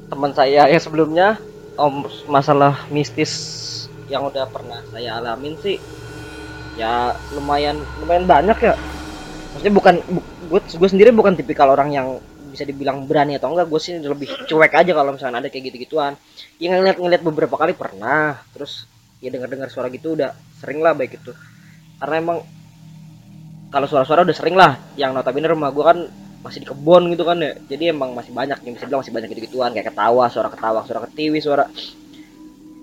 teman 0.09 0.31
saya 0.33 0.65
yang 0.67 0.81
sebelumnya. 0.81 1.37
Om 1.75 2.07
masalah 2.31 2.87
mistis 2.87 3.35
yang 4.07 4.23
udah 4.23 4.47
pernah 4.47 4.79
saya 4.95 5.19
alamin 5.19 5.59
sih 5.59 5.75
ya 6.79 7.11
lumayan 7.35 7.75
lumayan 7.99 8.23
banyak 8.23 8.57
ya. 8.63 8.73
Maksudnya 9.51 9.75
bukan 9.75 9.95
gue 10.47 10.59
gue 10.63 10.89
sendiri 10.89 11.11
bukan 11.11 11.35
tipikal 11.35 11.67
orang 11.67 11.91
yang 11.91 12.07
bisa 12.47 12.63
dibilang 12.63 13.03
berani 13.03 13.35
atau 13.35 13.51
enggak. 13.51 13.67
Gue 13.67 13.79
sih 13.83 13.99
lebih 13.99 14.47
cuek 14.47 14.71
aja 14.71 14.91
kalau 14.95 15.19
misalnya 15.19 15.43
ada 15.43 15.49
kayak 15.51 15.67
gitu 15.67 15.83
gituan 15.83 16.15
yang 16.63 16.79
ngeliat 16.79 16.95
ngeliat 16.95 17.21
beberapa 17.27 17.59
kali 17.59 17.75
pernah 17.75 18.39
terus 18.55 18.87
ya 19.25 19.33
dengar 19.33 19.49
dengar 19.49 19.69
suara 19.73 19.89
gitu 19.89 20.13
udah 20.13 20.37
sering 20.61 20.85
lah 20.85 20.93
baik 20.93 21.17
itu. 21.17 21.33
Karena 21.97 22.15
emang 22.21 22.37
kalau 23.73 23.89
suara-suara 23.89 24.21
udah 24.21 24.35
sering 24.37 24.53
lah 24.53 24.77
yang 24.93 25.17
notabene 25.17 25.49
rumah 25.49 25.73
gua 25.73 25.91
kan 25.91 25.99
masih 26.45 26.61
di 26.61 26.67
kebun 26.69 27.09
gitu 27.09 27.25
kan 27.25 27.41
ya. 27.41 27.57
Jadi 27.65 27.89
emang 27.89 28.13
masih 28.13 28.29
banyak 28.29 28.61
yang 28.61 28.73
bisa 28.77 28.85
bilang 28.85 29.01
masih 29.01 29.13
banyak 29.17 29.27
gitu 29.33 29.41
gituan 29.49 29.73
kayak 29.73 29.89
ketawa 29.89 30.29
suara 30.29 30.53
ketawa 30.53 30.85
suara 30.85 31.01
ketiwi 31.09 31.41
suara 31.41 31.65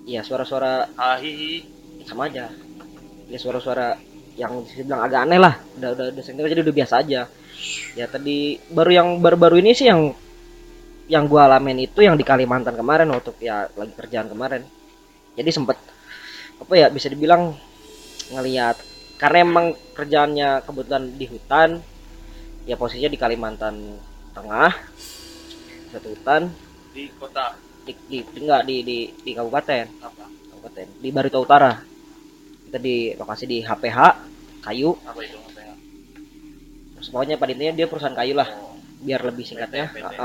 iya 0.03 0.19
suara-suara 0.19 0.91
ahi. 0.99 1.71
sama 2.03 2.27
aja. 2.27 2.51
Ya 3.31 3.39
suara-suara 3.39 3.95
yang 4.35 4.67
bisa 4.67 4.83
bilang 4.83 5.07
agak 5.07 5.23
aneh 5.23 5.39
lah 5.39 5.55
udah 5.79 5.89
udah 5.95 6.05
udah 6.11 6.23
sering 6.25 6.43
jadi 6.43 6.67
udah 6.67 6.75
biasa 6.75 6.93
aja. 6.99 7.31
Ya 7.95 8.05
tadi 8.11 8.59
baru 8.67 8.91
yang 8.91 9.07
baru-baru 9.23 9.63
ini 9.63 9.71
sih 9.71 9.87
yang 9.87 10.11
yang 11.07 11.31
gua 11.31 11.47
alamin 11.47 11.87
itu 11.87 12.03
yang 12.03 12.19
di 12.19 12.27
Kalimantan 12.27 12.75
kemarin 12.75 13.07
waktu 13.15 13.31
ya 13.39 13.71
lagi 13.71 13.95
kerjaan 13.95 14.27
kemarin. 14.27 14.67
Jadi 15.39 15.49
sempet 15.49 15.79
apa 16.61 16.73
ya 16.75 16.87
bisa 16.91 17.07
dibilang 17.09 17.55
ngelihat 18.33 18.77
karena 19.17 19.37
emang 19.45 19.65
kerjaannya 19.95 20.65
kebetulan 20.65 21.03
di 21.15 21.25
hutan 21.29 21.69
ya 22.67 22.75
posisinya 22.75 23.11
di 23.11 23.19
Kalimantan 23.19 23.75
Tengah 24.33 24.73
satu 25.93 26.09
hutan. 26.09 26.49
Di 26.89 27.05
kota? 27.21 27.53
Di, 27.85 27.93
di, 28.09 28.17
di 28.25 28.39
enggak 28.41 28.65
di 28.65 28.75
di 28.81 28.97
di 29.21 29.31
kabupaten. 29.37 29.85
Apa? 30.01 30.25
Kabupaten. 30.25 30.87
Di 30.97 31.09
Barito 31.13 31.37
Utara. 31.37 31.77
Kita 32.65 32.81
di 32.81 33.13
lokasi 33.13 33.45
di 33.45 33.61
HPH 33.61 33.99
kayu. 34.65 34.97
Apa 35.05 35.21
itu 35.21 35.37
terus 37.03 37.11
pokoknya 37.11 37.35
pada 37.35 37.51
intinya 37.51 37.75
dia 37.75 37.83
perusahaan 37.91 38.15
kayu 38.15 38.31
lah 38.31 38.47
biar 39.03 39.21
lebih 39.27 39.43
singkatnya. 39.43 39.91
PT. 39.91 40.17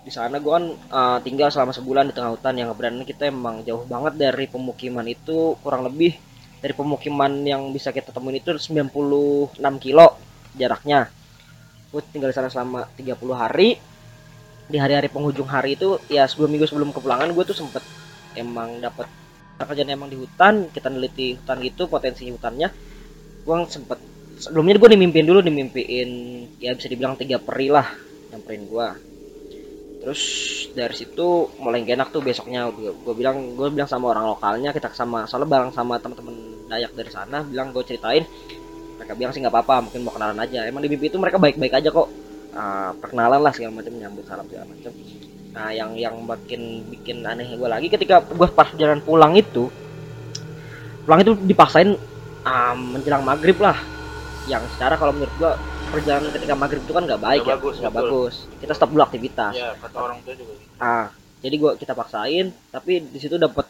Di 0.00 0.08
sana 0.08 0.40
gua 0.40 0.56
kan 0.56 0.64
ah, 0.88 1.18
tinggal 1.20 1.52
selama 1.52 1.76
sebulan 1.76 2.08
di 2.08 2.14
tengah 2.16 2.32
hutan 2.32 2.56
yang 2.56 2.72
kebenaran 2.72 3.04
kita 3.04 3.28
emang 3.28 3.60
jauh 3.68 3.84
banget 3.84 4.16
dari 4.16 4.48
pemukiman 4.48 5.04
itu 5.04 5.60
kurang 5.60 5.84
lebih 5.84 6.16
dari 6.60 6.76
pemukiman 6.76 7.40
yang 7.44 7.72
bisa 7.72 7.88
kita 7.90 8.12
temuin 8.12 8.36
itu 8.40 8.52
96 8.52 9.56
kilo 9.80 10.06
jaraknya. 10.54 11.08
Gue 11.88 12.04
tinggal 12.12 12.30
di 12.30 12.36
sana 12.36 12.52
selama 12.52 12.86
30 12.94 13.16
hari. 13.32 13.80
Di 14.70 14.78
hari-hari 14.78 15.10
penghujung 15.10 15.50
hari 15.50 15.74
itu 15.74 15.98
ya 16.06 16.28
sebelum 16.30 16.54
minggu 16.54 16.68
sebelum 16.68 16.94
kepulangan 16.94 17.34
gue 17.34 17.44
tuh 17.48 17.58
sempet 17.58 17.82
emang 18.38 18.78
dapat 18.78 19.08
kerjaan 19.58 19.90
emang 19.90 20.12
di 20.12 20.20
hutan. 20.20 20.68
Kita 20.70 20.92
neliti 20.92 21.34
hutan 21.34 21.58
gitu 21.64 21.88
potensi 21.90 22.28
hutannya. 22.28 22.68
Gue 23.42 23.56
sempet 23.66 23.98
sebelumnya 24.38 24.78
gue 24.78 24.90
dimimpiin 24.94 25.26
dulu 25.26 25.40
dimimpiin 25.42 26.10
ya 26.62 26.76
bisa 26.76 26.86
dibilang 26.86 27.16
tiga 27.16 27.36
peri 27.40 27.68
lah 27.68 27.84
nyamperin 28.32 28.64
gue 28.64 29.09
terus 30.00 30.22
dari 30.72 30.96
situ 30.96 31.52
mulai 31.60 31.84
gak 31.84 31.96
enak 32.00 32.08
tuh 32.10 32.24
besoknya. 32.24 32.72
Gue 32.72 33.14
bilang 33.14 33.54
gue 33.54 33.68
bilang 33.68 33.88
sama 33.88 34.16
orang 34.16 34.32
lokalnya 34.32 34.72
kita 34.72 34.88
sama 34.96 35.28
soalnya 35.28 35.48
bareng 35.48 35.72
sama 35.76 36.00
teman-teman 36.00 36.36
Dayak 36.70 36.94
dari 36.94 37.10
sana 37.10 37.42
bilang 37.44 37.74
gue 37.74 37.84
ceritain. 37.84 38.24
Mereka 38.96 39.12
bilang 39.16 39.32
sih 39.32 39.40
nggak 39.42 39.54
apa-apa 39.54 39.90
mungkin 39.90 40.00
mau 40.06 40.12
kenalan 40.14 40.38
aja. 40.40 40.64
Emang 40.64 40.84
di 40.84 40.88
mimpi 40.88 41.10
itu 41.10 41.18
mereka 41.18 41.36
baik-baik 41.36 41.74
aja 41.76 41.88
kok. 41.90 42.08
Ah, 42.50 42.90
perkenalan 42.98 43.40
lah 43.42 43.52
segala 43.54 43.78
macam 43.78 43.94
nyambut 43.94 44.26
salam 44.26 44.42
segala 44.50 44.66
macam 44.66 44.90
nah 45.50 45.74
yang 45.74 45.98
yang 45.98 46.14
makin 46.22 46.86
bikin 46.86 47.26
aneh 47.26 47.58
gue 47.58 47.66
lagi 47.66 47.90
ketika 47.90 48.22
gue 48.22 48.48
pas 48.54 48.70
jalan 48.78 49.02
pulang 49.02 49.34
itu 49.34 49.66
pulang 51.02 51.26
itu 51.26 51.34
dipaksain 51.42 51.98
ah, 52.44 52.74
menjelang 52.76 53.24
maghrib 53.24 53.58
lah. 53.60 53.76
Yang 54.48 54.70
secara 54.76 54.94
kalau 54.96 55.12
menurut 55.14 55.34
gue 55.36 55.52
perjalanan 55.90 56.30
ketika 56.30 56.54
maghrib 56.54 56.82
itu 56.86 56.94
kan 56.94 57.04
nggak 57.04 57.20
baik 57.20 57.42
Nggak 57.42 57.50
ya 57.50 57.58
bagus, 57.58 57.76
nggak 57.82 57.94
bagus. 57.94 58.34
Kita 58.62 58.72
stop 58.72 58.90
dulu 58.94 59.02
aktivitas. 59.02 59.52
Ya 59.58 59.74
kata 59.76 59.96
orang 59.98 60.18
tua 60.22 60.34
juga 60.38 60.52
gitu. 60.54 60.70
ah 60.80 61.06
jadi 61.40 61.54
gua 61.58 61.72
kita 61.76 61.92
paksain 61.92 62.54
tapi 62.70 63.02
di 63.02 63.18
situ 63.18 63.36
dapat 63.36 63.66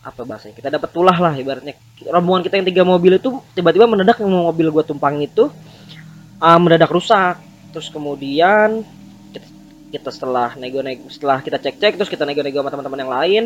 apa 0.00 0.20
bahasanya 0.24 0.56
kita 0.56 0.68
dapat 0.72 0.90
tulah 0.94 1.16
lah 1.18 1.32
ibaratnya. 1.36 1.74
Rombongan 2.08 2.42
kita 2.46 2.54
yang 2.62 2.66
tiga 2.70 2.82
mobil 2.86 3.18
itu 3.18 3.28
tiba-tiba 3.52 3.84
mendadak 3.90 4.16
yang 4.22 4.32
mobil 4.32 4.70
gua 4.72 4.86
tumpangin 4.86 5.26
itu 5.26 5.50
ah, 6.40 6.56
mendadak 6.56 6.88
rusak. 6.88 7.36
Terus 7.70 7.86
kemudian 7.92 8.82
kita, 9.30 9.46
kita 9.94 10.08
setelah 10.10 10.54
nego-nego 10.56 11.06
setelah 11.10 11.42
kita 11.42 11.58
cek-cek 11.60 11.98
terus 12.00 12.10
kita 12.10 12.24
nego-nego 12.24 12.62
sama 12.62 12.70
teman-teman 12.72 13.00
yang 13.02 13.12
lain 13.12 13.42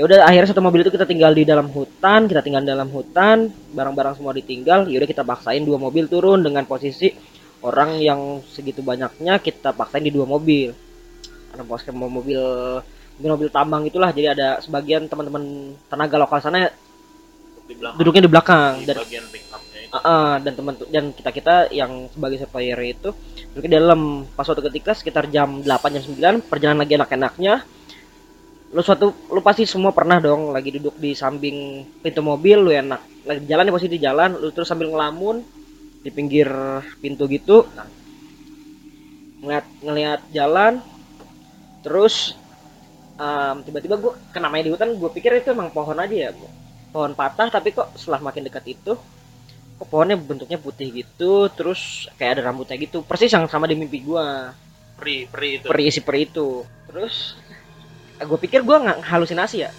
ya 0.00 0.08
udah 0.08 0.18
akhirnya 0.24 0.48
satu 0.56 0.64
mobil 0.64 0.80
itu 0.80 0.96
kita 0.96 1.04
tinggal 1.04 1.36
di 1.36 1.44
dalam 1.44 1.68
hutan 1.68 2.24
kita 2.24 2.40
tinggal 2.40 2.64
di 2.64 2.72
dalam 2.72 2.88
hutan 2.88 3.52
barang-barang 3.76 4.16
semua 4.16 4.32
ditinggal 4.32 4.88
ya 4.88 4.96
udah 4.96 5.08
kita 5.12 5.20
paksain 5.28 5.60
dua 5.60 5.76
mobil 5.76 6.08
turun 6.08 6.40
dengan 6.40 6.64
posisi 6.64 7.12
orang 7.60 8.00
yang 8.00 8.40
segitu 8.48 8.80
banyaknya 8.80 9.38
kita 9.40 9.76
paksain 9.76 10.04
di 10.04 10.12
dua 10.12 10.24
mobil. 10.24 10.72
Karena 11.50 11.64
bos 11.66 11.82
mau 11.92 12.08
mobil 12.08 12.40
mobil 13.20 13.52
tambang 13.52 13.84
itulah 13.84 14.16
jadi 14.16 14.32
ada 14.32 14.48
sebagian 14.64 15.04
teman-teman 15.04 15.76
tenaga 15.92 16.16
lokal 16.16 16.40
sana 16.40 16.72
di 17.68 17.76
belakang. 17.76 18.00
duduknya 18.00 18.22
di 18.24 18.30
belakang 18.32 18.72
di 18.80 18.86
dan 18.88 18.96
bagian 18.96 19.24
pickupnya 19.28 19.78
itu. 19.84 19.92
Ah, 20.00 20.40
dan 20.40 20.52
teman 20.56 20.74
dan 20.88 21.04
kita 21.12 21.30
kita 21.30 21.54
yang 21.68 22.08
sebagai 22.08 22.40
surveyor 22.40 22.80
itu 22.80 23.10
duduk 23.52 23.64
di 23.68 23.76
dalam. 23.76 24.24
Pas 24.32 24.48
suatu 24.48 24.64
ketika 24.64 24.96
sekitar 24.96 25.28
jam 25.28 25.60
8 25.60 25.68
jam 26.00 26.02
9 26.40 26.48
perjalanan 26.48 26.80
lagi 26.80 26.96
enak-enaknya 26.96 27.54
lu 28.70 28.86
suatu 28.86 29.10
lu 29.34 29.42
pasti 29.42 29.66
semua 29.66 29.90
pernah 29.90 30.22
dong 30.22 30.54
lagi 30.54 30.70
duduk 30.70 30.94
di 30.94 31.10
samping 31.10 31.82
pintu 31.98 32.22
mobil 32.22 32.58
lu 32.62 32.70
enak. 32.70 33.26
Lagi 33.26 33.42
jalan 33.50 33.66
ya 33.66 33.72
pasti 33.74 33.88
di 33.90 33.98
jalan 33.98 34.38
lu 34.38 34.48
terus 34.54 34.70
sambil 34.70 34.94
ngelamun 34.94 35.42
di 36.00 36.10
pinggir 36.14 36.46
pintu 37.02 37.26
gitu. 37.26 37.66
Ngeliat 39.42 39.66
ngeliat 39.82 40.20
jalan 40.30 40.78
terus 41.82 42.38
em, 43.18 43.56
tiba-tiba 43.66 43.98
gua 43.98 44.14
kena 44.30 44.46
main 44.52 44.62
di 44.62 44.70
hutan 44.70 44.94
gue 44.94 45.10
pikir 45.16 45.32
itu 45.40 45.50
emang 45.56 45.72
pohon 45.72 45.96
aja 45.96 46.28
ya 46.28 46.30
pohon 46.92 47.16
patah 47.16 47.48
tapi 47.48 47.72
kok 47.72 47.88
setelah 47.96 48.20
makin 48.20 48.44
dekat 48.44 48.68
itu 48.68 48.92
kok 49.80 49.88
pohonnya 49.88 50.20
bentuknya 50.20 50.60
putih 50.60 50.92
gitu 50.92 51.48
terus 51.50 52.06
kayak 52.20 52.38
ada 52.38 52.52
rambutnya 52.52 52.78
gitu. 52.78 53.02
Persis 53.02 53.32
yang 53.34 53.50
sama 53.50 53.66
di 53.66 53.74
mimpi 53.74 53.98
gua. 54.04 54.54
Peri 54.94 55.26
peri 55.26 55.58
itu. 55.58 55.66
Peri 55.66 55.84
si 55.90 56.00
peri 56.04 56.28
itu. 56.28 56.62
Terus 56.86 57.34
gue 58.20 58.38
pikir 58.40 58.60
gua 58.64 58.82
nggak 58.84 58.98
halusinasi 59.06 59.56
ya 59.64 59.70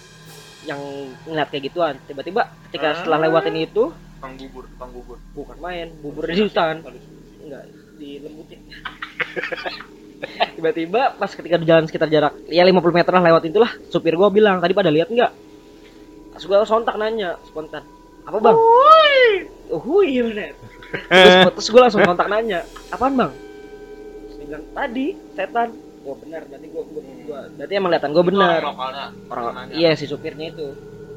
yang 0.62 0.78
ngeliat 1.26 1.48
kayak 1.50 1.74
gituan. 1.74 1.94
Tiba-tiba 2.06 2.46
ketika 2.70 3.02
setelah 3.02 3.18
lewatin 3.26 3.56
itu 3.58 3.90
tukang 3.90 4.38
bubur 4.38 4.64
tukang 4.70 4.90
bubur 4.94 5.16
bukan 5.34 5.56
main 5.58 5.88
bubur 5.98 6.22
di 6.30 6.42
hutan. 6.42 6.86
Enggak 7.42 7.62
di 7.98 8.22
lembutin. 8.22 8.60
Tiba-tiba 10.54 11.18
pas 11.18 11.30
ketika 11.34 11.58
di 11.58 11.66
jalan 11.66 11.90
sekitar 11.90 12.06
jarak 12.06 12.34
ya 12.46 12.62
50 12.62 12.78
meter 12.94 13.10
lah 13.10 13.22
lewat 13.26 13.42
itulah 13.50 13.70
supir 13.90 14.14
gua 14.14 14.30
bilang 14.30 14.62
tadi 14.62 14.70
pada 14.70 14.90
lihat 14.94 15.10
nggak? 15.10 15.32
Terus 16.38 16.44
gua 16.46 16.62
sontak 16.62 16.94
nanya 16.94 17.42
spontan 17.42 17.82
apa 18.22 18.38
bang? 18.38 18.56
Oh 19.72 20.02
iya 20.06 20.22
bener 20.22 20.54
terus, 21.08 21.56
terus 21.56 21.68
gue 21.72 21.80
langsung 21.80 22.04
kontak 22.04 22.28
nanya 22.28 22.60
apaan 22.92 23.16
bang? 23.16 23.32
Dia 24.36 24.44
bilang 24.44 24.64
tadi 24.76 25.06
setan 25.32 25.68
oh 26.02 26.16
benar 26.18 26.42
berarti 26.50 26.66
gue 26.66 26.82
gua, 26.82 27.02
gua, 27.26 27.40
berarti 27.54 27.72
emang 27.78 27.90
kelihatan 27.94 28.10
gue 28.10 28.24
benar 28.26 28.60
orang 29.30 29.70
iya 29.70 29.94
si 29.94 30.04
supirnya 30.10 30.50
itu. 30.50 30.66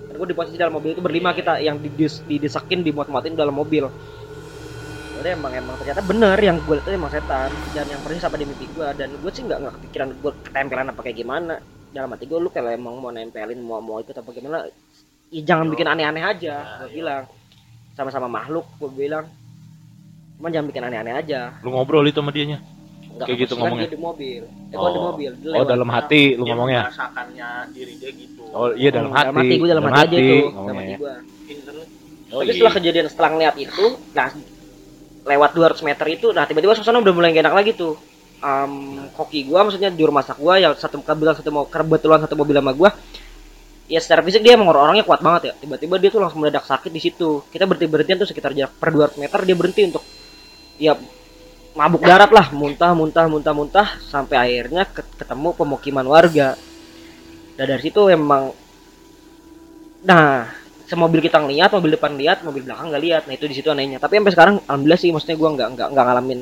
Kan 0.05 0.13
gue 0.21 0.27
di 0.29 0.37
posisi 0.37 0.55
dalam 0.55 0.77
mobil 0.77 0.93
itu 0.93 1.01
berlima 1.01 1.33
kita 1.33 1.57
yang 1.59 1.81
didis, 1.81 2.21
didesakin 2.29 2.85
dimuat-muatin 2.85 3.33
dalam 3.33 3.57
mobil. 3.57 3.89
Jadi 5.15 5.29
emang 5.31 5.51
emang 5.55 5.75
ternyata 5.79 6.03
bener 6.03 6.37
yang 6.37 6.59
gue 6.59 6.75
itu 6.77 6.89
emang 6.91 7.09
setan. 7.09 7.49
Dan 7.73 7.85
yang 7.89 8.01
persis 8.03 8.23
apa 8.27 8.35
di 8.37 8.45
mimpi 8.45 8.67
gue 8.69 8.87
dan 8.99 9.09
gue 9.15 9.31
sih 9.31 9.43
nggak 9.47 9.59
nggak 9.63 9.73
kepikiran 9.81 10.07
gue 10.21 10.31
ketempelan 10.45 10.87
apa 10.91 10.99
kayak 11.01 11.17
gimana. 11.17 11.55
Dalam 11.95 12.11
hati 12.11 12.27
gue 12.27 12.37
lu 12.37 12.51
kalau 12.51 12.69
emang 12.69 12.99
mau 12.99 13.09
nempelin 13.09 13.59
mau 13.63 13.79
mau 13.79 13.97
ikut 14.03 14.11
apa 14.11 14.29
gimana 14.35 14.67
ya 15.31 15.41
jangan 15.41 15.71
bikin 15.71 15.87
aneh-aneh 15.87 16.23
aja 16.23 16.83
gue 16.83 16.89
bilang. 16.93 17.23
Sama-sama 17.95 18.27
makhluk 18.27 18.67
gue 18.75 18.91
bilang. 18.91 19.25
Cuman 20.35 20.51
jangan 20.51 20.67
bikin 20.67 20.83
aneh-aneh 20.83 21.15
aja. 21.15 21.55
Lu 21.63 21.71
ngobrol 21.71 22.03
itu 22.03 22.19
sama 22.19 22.35
dianya. 22.35 22.59
Nggak, 23.15 23.25
Kayak 23.25 23.37
gitu 23.39 23.53
kan 23.53 23.61
ngomongnya? 23.63 23.85
dia 23.85 23.91
di 23.91 23.99
mobil 24.01 24.41
eh 24.43 24.75
gua 24.75 24.89
di 24.89 24.99
Oh. 24.99 25.05
mobil 25.09 25.31
dia 25.33 25.51
Oh 25.53 25.63
dalam 25.63 25.89
hati 25.89 26.21
lu 26.31 26.43
Dia 26.43 26.51
ngomongnya. 26.51 26.81
merasakannya 26.83 27.49
diri 27.71 27.93
dia 27.95 28.11
gitu 28.11 28.43
Oh 28.51 28.69
iya 28.71 28.89
dalam 28.89 29.09
Hmm, 29.09 29.17
hati. 29.17 29.47
gue 29.53 29.67
dalam 29.67 29.83
hati 29.85 29.95
aja 29.97 30.15
itu 30.15 30.35
dalam 30.35 30.53
ngomongnya 30.53 30.75
hati 30.75 30.91
ya. 30.91 30.97
gue 30.97 31.13
Internet. 31.45 31.87
Oh, 32.27 32.39
tapi 32.39 32.45
iya. 32.45 32.53
setelah 32.53 32.73
kejadian 32.73 33.05
setelah 33.07 33.29
ngeliat 33.31 33.55
itu 33.55 33.85
nah 34.11 34.27
lewat 35.25 35.49
200 35.51 35.81
meter 35.81 36.05
itu 36.09 36.27
nah 36.29 36.43
tiba-tiba 36.43 36.73
suasana 36.73 36.99
udah 36.99 37.13
mulai 37.13 37.31
gak 37.31 37.43
enak 37.43 37.55
lagi 37.55 37.71
tuh 37.73 37.93
um, 38.39 38.73
koki 39.11 39.43
gua 39.43 39.63
maksudnya 39.63 39.89
juru 39.89 40.11
masak 40.11 40.35
gua 40.35 40.55
yang 40.55 40.73
satu 40.73 40.99
kebetulan 40.99 41.33
satu 41.33 41.49
mau 41.49 41.65
kebetulan 41.65 42.19
satu 42.19 42.35
mobil 42.35 42.53
sama 42.53 42.71
gua 42.71 42.89
ya 43.85 43.97
secara 43.97 44.19
fisik 44.19 44.41
dia 44.41 44.53
emang 44.53 44.67
orangnya 44.67 45.01
kuat 45.01 45.21
banget 45.21 45.41
ya 45.45 45.53
tiba-tiba 45.55 45.95
dia 45.95 46.09
tuh 46.09 46.19
langsung 46.19 46.41
mendadak 46.41 46.61
sakit 46.63 46.89
di 46.89 46.99
situ 46.99 47.45
kita 47.47 47.63
berhenti 47.63 47.85
berhentian 47.85 48.17
tuh 48.17 48.25
sekitar 48.25 48.51
jarak 48.51 48.73
per 48.73 48.89
200 48.89 49.15
meter 49.15 49.39
dia 49.41 49.55
berhenti 49.55 49.81
untuk 49.85 50.03
ya 50.75 50.93
mabuk 51.75 52.01
darat 52.07 52.31
lah 52.31 52.47
muntah 52.55 52.95
muntah 52.95 53.27
muntah 53.27 53.53
muntah 53.53 53.87
sampai 53.99 54.35
akhirnya 54.39 54.87
ket- 54.87 55.15
ketemu 55.19 55.51
pemukiman 55.51 56.07
warga. 56.07 56.55
Dan 57.59 57.65
dari 57.71 57.81
situ 57.83 58.07
emang 58.07 58.55
nah 60.05 60.47
semobil 60.85 61.19
kita 61.19 61.41
ngeliat 61.41 61.73
mobil 61.73 61.97
depan 61.97 62.13
lihat 62.15 62.45
mobil 62.45 62.61
belakang 62.61 62.93
nggak 62.93 63.03
lihat 63.03 63.21
nah 63.27 63.33
itu 63.35 63.45
di 63.51 63.55
situ 63.59 63.67
anehnya. 63.67 63.99
Tapi 63.99 64.17
sampai 64.17 64.33
sekarang 64.33 64.55
alhamdulillah 64.63 65.01
sih 65.03 65.11
maksudnya 65.11 65.35
gua 65.35 65.49
nggak 65.51 65.67
nggak 65.75 65.87
nggak 65.91 66.05
ngalamin 66.07 66.39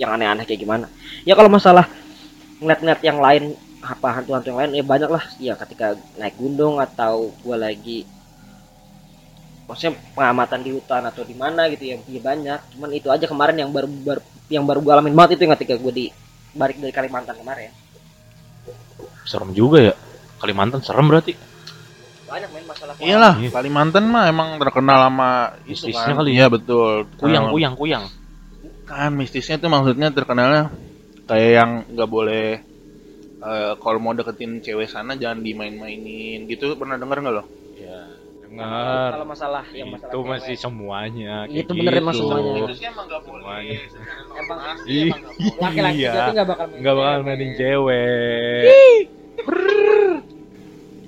yang 0.00 0.10
aneh-aneh 0.16 0.44
kayak 0.48 0.60
gimana. 0.64 0.86
Ya 1.28 1.36
kalau 1.36 1.52
masalah 1.52 1.84
ngeliat-ngeliat 2.60 3.00
yang 3.04 3.20
lain 3.20 3.44
apa 3.84 4.08
hantu-hantu 4.18 4.50
yang 4.50 4.60
lain 4.64 4.70
ya 4.72 4.84
banyak 4.84 5.10
lah 5.12 5.24
ya 5.38 5.54
ketika 5.54 5.94
naik 6.16 6.34
gunung 6.40 6.80
atau 6.80 7.30
gua 7.44 7.60
lagi 7.60 8.08
maksudnya 9.66 9.92
pengamatan 10.14 10.60
di 10.62 10.70
hutan 10.72 11.02
atau 11.04 11.22
di 11.22 11.34
mana 11.34 11.66
gitu 11.68 11.84
ya, 11.84 11.96
ya 12.00 12.20
banyak 12.22 12.60
cuman 12.72 12.90
itu 12.94 13.10
aja 13.10 13.26
kemarin 13.26 13.56
yang 13.58 13.70
baru, 13.70 13.90
baru 13.90 14.20
yang 14.46 14.62
baru 14.62 14.78
gua 14.80 14.92
alamin 14.98 15.12
banget 15.12 15.36
itu 15.36 15.42
yang 15.44 15.54
ketika 15.58 15.74
gua 15.76 15.90
di 15.90 16.06
balik 16.52 16.78
dari 16.78 16.94
Kalimantan 16.94 17.34
kemarin 17.36 17.70
Serem 19.26 19.50
juga 19.50 19.82
ya. 19.82 19.94
Kalimantan 20.38 20.80
serem 20.80 21.06
berarti. 21.06 21.34
banyak 22.26 22.50
main 22.50 22.66
masalah 22.66 22.94
Iyalah, 22.98 23.34
Iya. 23.38 23.50
Kalimantan 23.50 24.04
mah 24.06 24.26
emang 24.26 24.58
terkenal 24.58 24.98
sama 25.06 25.30
Mistisnya 25.62 26.10
kan. 26.10 26.18
kali 26.22 26.30
Iya 26.34 26.46
betul. 26.46 27.06
Kuyang 27.16 27.46
Terkenal- 27.46 27.54
kuyang 27.54 27.74
kuyang. 27.74 28.04
Kan 28.82 29.14
mistisnya 29.14 29.56
tuh 29.56 29.66
maksudnya 29.66 30.10
terkenalnya 30.10 30.70
kayak 31.24 31.50
yang 31.54 31.70
nggak 31.86 32.06
boleh 32.08 32.46
eh, 33.36 33.72
kalau 33.78 33.98
mau 33.98 34.10
deketin 34.10 34.58
cewek 34.58 34.86
sana 34.86 35.14
jangan 35.14 35.38
dimain-mainin 35.38 36.46
gitu. 36.46 36.74
Pernah 36.74 36.98
denger 36.98 37.18
nggak 37.20 37.34
lo? 37.34 37.44
Ya, 38.56 39.12
kalau 39.12 39.26
masalah 39.26 39.64
yang 39.70 39.88
masalah 39.90 40.08
Itu 40.08 40.18
cewek. 40.18 40.30
masih 40.32 40.54
semuanya. 40.56 41.34
Itu 41.44 41.68
kayak 41.68 41.78
bener 41.78 41.92
emang 41.94 42.14
gitu. 42.14 42.22
semuanya. 42.24 42.52
Mistisnya 42.58 42.88
emang 42.88 43.06
nggak 43.06 43.22
boleh. 43.22 43.42
Semuanya. 43.42 43.78
emang 44.34 44.58
laki-laki 45.60 45.98
iya. 45.98 46.10
berarti 46.10 46.30
nggak 46.32 46.48
bakal 46.48 46.64
main 46.66 46.78
Nggak 46.80 46.94
bakal 46.94 47.12
cewek. 47.12 47.26
mainin 47.26 47.50
cewek. 47.54 48.62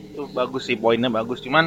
Itu 0.08 0.22
bagus 0.30 0.62
sih 0.64 0.76
poinnya 0.76 1.08
bagus. 1.08 1.38
Cuman 1.40 1.64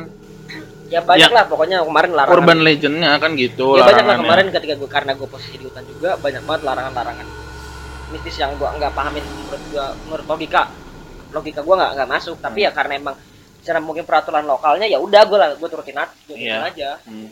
ya 0.87 1.00
banyak 1.00 1.24
Ya. 1.24 1.33
lah 1.33 1.46
pokoknya 1.48 1.77
kemarin 1.81 2.11
larangan 2.11 2.35
urban 2.35 2.59
legendnya 2.61 3.11
kan 3.15 3.31
gitu. 3.33 3.79
ya 3.79 3.87
banyak 3.87 4.03
lah 4.03 4.17
kemarin 4.20 4.46
ketika 4.51 4.74
gue 4.75 4.89
karena 4.89 5.11
gue 5.15 5.24
posisi 5.24 5.55
di 5.55 5.63
hutan 5.63 5.87
juga 5.87 6.20
banyak 6.20 6.44
banget 6.44 6.61
larangan-larangan 6.67 7.27
mistis 8.11 8.35
yang 8.35 8.51
gue 8.59 8.67
nggak 8.67 8.91
pahamin 8.91 9.24
menurut 9.24 9.63
gue 9.72 9.85
menurut 10.03 10.25
logika 10.27 10.67
logika 11.31 11.63
gue 11.63 11.75
nggak 11.79 11.91
nggak 11.96 12.09
masuk 12.11 12.35
tapi 12.44 12.67
ya 12.67 12.75
karena 12.75 13.00
emang 13.00 13.15
secara 13.61 13.77
mungkin 13.77 14.03
peraturan 14.03 14.43
lokalnya 14.43 14.85
ya 14.85 14.97
udah 14.97 15.21
gue 15.24 15.37
lah 15.37 15.50
gue 15.53 15.69
turutin 15.69 15.95
aja 15.95 16.11
turutin 16.25 16.50
Iya. 16.50 16.67
aja 16.67 16.89
Hmm. 17.05 17.29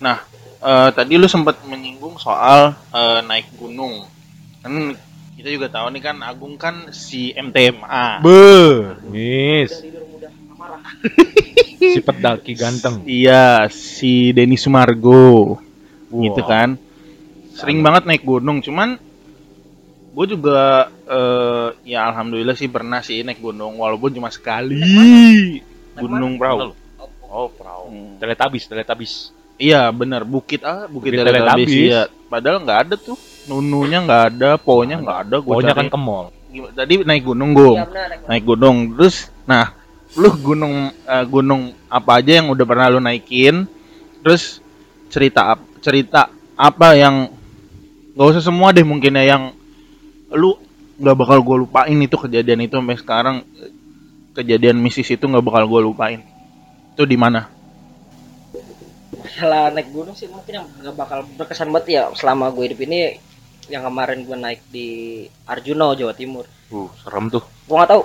Nah, 0.00 0.16
eh, 0.58 0.88
tadi 0.90 1.20
lu 1.20 1.28
sempat 1.28 1.60
menyinggung 1.62 2.16
soal 2.16 2.72
eh, 2.90 3.20
naik 3.20 3.52
gunung. 3.54 4.08
Kan 4.64 4.96
kita 5.36 5.52
juga 5.52 5.68
tahu 5.68 5.92
nih 5.92 6.02
kan 6.02 6.16
Agung 6.24 6.56
kan 6.56 6.88
si 6.88 7.36
MTMA. 7.36 8.24
Be, 8.24 9.68
amarah 10.48 10.80
si 11.92 12.00
pedaki 12.00 12.56
ganteng. 12.56 13.04
Iya, 13.04 13.68
si 13.68 14.32
Denny 14.32 14.56
Sumargo. 14.56 15.60
Gitu 16.08 16.40
Wow. 16.40 16.48
kan. 16.48 16.68
Sering 17.52 17.84
banget 17.84 18.08
naik 18.08 18.24
gunung, 18.24 18.64
cuman 18.64 18.96
gue 20.14 20.26
juga 20.38 20.88
eh, 21.10 21.68
ya 21.90 22.06
alhamdulillah 22.06 22.54
sih 22.54 22.70
pernah 22.70 23.02
sih 23.02 23.26
naik 23.26 23.42
gunung 23.42 23.82
walaupun 23.82 24.14
cuma 24.14 24.30
sekali. 24.30 24.78
Gunung 25.98 26.38
Perahu. 26.38 26.74
Oh, 27.34 27.50
perahu. 27.50 27.90
Hmm. 27.90 28.14
Teletabis, 28.22 28.70
teletabis. 28.70 29.12
Iya 29.58 29.86
benar 29.90 30.22
bukit 30.26 30.62
ah 30.66 30.86
bukit, 30.90 31.14
Bukit 31.14 31.22
Teletabis 31.22 31.66
Teletabis. 31.66 31.90
iya. 31.90 32.02
Padahal 32.30 32.62
nggak 32.62 32.78
ada 32.86 32.94
tuh 32.98 33.18
nununya 33.46 34.02
nggak 34.02 34.22
ada, 34.34 34.50
ponya 34.58 34.98
nggak 34.98 35.18
ada. 35.26 35.36
Gua 35.42 35.58
Pokoknya 35.58 35.74
cari. 35.74 35.80
kan 35.82 35.88
ke 35.90 35.98
mall. 35.98 36.26
Tadi 36.54 36.94
naik 37.02 37.22
gunung 37.26 37.50
gung, 37.50 37.78
ya 37.78 37.86
benar 37.86 38.06
naik 38.14 38.22
naik 38.30 38.44
gunung. 38.46 38.76
Terus, 38.94 39.16
nah 39.46 39.74
lu 40.14 40.30
gunung 40.38 40.94
eh, 40.94 41.24
gunung 41.26 41.74
apa 41.90 42.22
aja 42.22 42.38
yang 42.38 42.50
udah 42.54 42.64
pernah 42.66 42.86
lu 42.90 43.02
naikin? 43.02 43.66
Terus 44.22 44.62
cerita 45.10 45.58
cerita 45.82 46.30
apa 46.54 46.94
yang 46.94 47.30
nggak 48.14 48.28
usah 48.30 48.42
semua 48.42 48.70
deh 48.70 48.86
mungkin 48.86 49.18
ya 49.18 49.34
yang 49.34 49.50
lu 50.34 50.58
nggak 50.98 51.16
bakal 51.18 51.38
gue 51.42 51.56
lupain 51.66 51.98
itu 51.98 52.16
kejadian 52.18 52.66
itu 52.66 52.74
sampai 52.78 52.98
sekarang 52.98 53.36
kejadian 54.34 54.78
misis 54.78 55.10
itu 55.10 55.24
nggak 55.24 55.42
bakal 55.46 55.64
gue 55.66 55.80
lupain. 55.86 56.20
Itu 56.94 57.06
di 57.06 57.18
mana? 57.18 57.54
masalah 59.34 59.72
naik 59.74 59.90
gunung 59.90 60.14
sih 60.14 60.30
mungkin 60.30 60.62
yang 60.62 60.66
nggak 60.78 60.94
bakal 60.94 61.26
berkesan 61.34 61.72
banget 61.74 61.86
ya 61.90 62.02
selama 62.14 62.54
gue 62.54 62.70
hidup 62.70 62.80
ini 62.86 63.18
yang 63.66 63.82
kemarin 63.82 64.22
gue 64.22 64.36
naik 64.38 64.60
di 64.70 64.88
Arjuna 65.48 65.96
Jawa 65.98 66.14
Timur 66.14 66.46
Uh, 66.72 66.88
serem 67.04 67.28
tuh. 67.28 67.44
gue 67.44 67.76
nggak 67.76 67.90
tahu 67.92 68.02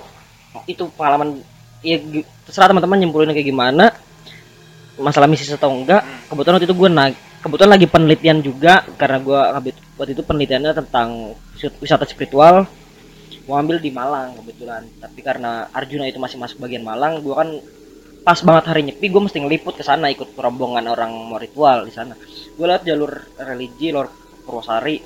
itu 0.68 0.84
pengalaman 0.94 1.42
ya 1.80 1.96
terserah 2.44 2.70
teman-teman 2.70 3.00
nyimpulin 3.02 3.32
kayak 3.32 3.48
gimana 3.48 3.96
masalah 5.00 5.32
misi 5.32 5.48
atau 5.48 5.72
enggak 5.72 6.04
kebetulan 6.28 6.60
waktu 6.60 6.68
itu 6.68 6.76
gue 6.76 6.90
naik 6.92 7.16
kebetulan 7.40 7.72
lagi 7.72 7.88
penelitian 7.88 8.38
juga 8.44 8.84
karena 9.00 9.18
gue 9.24 9.40
ngambil 9.40 9.74
waktu 10.00 10.12
itu 10.14 10.24
penelitiannya 10.24 10.72
tentang 10.74 11.08
wisat- 11.54 11.76
wisata 11.78 12.06
spiritual 12.06 12.64
gue 13.40 13.56
ambil 13.56 13.78
di 13.78 13.90
Malang 13.90 14.34
kebetulan 14.36 14.88
tapi 14.96 15.20
karena 15.20 15.68
Arjuna 15.70 16.06
itu 16.06 16.18
masih 16.18 16.38
masuk 16.38 16.58
bagian 16.58 16.82
Malang 16.82 17.20
gue 17.20 17.34
kan 17.34 17.50
pas 18.22 18.40
banget 18.40 18.64
hari 18.66 18.82
nyepi 18.84 19.06
gue 19.06 19.22
mesti 19.22 19.38
ngeliput 19.38 19.74
ke 19.74 19.82
sana 19.82 20.08
ikut 20.08 20.36
rombongan 20.36 20.86
orang 20.86 21.10
mau 21.10 21.36
ritual 21.36 21.84
di 21.84 21.92
sana 21.92 22.14
gue 22.50 22.66
lewat 22.66 22.84
jalur 22.84 23.10
religi 23.38 23.90
lor 23.90 24.08
Purwosari 24.40 24.98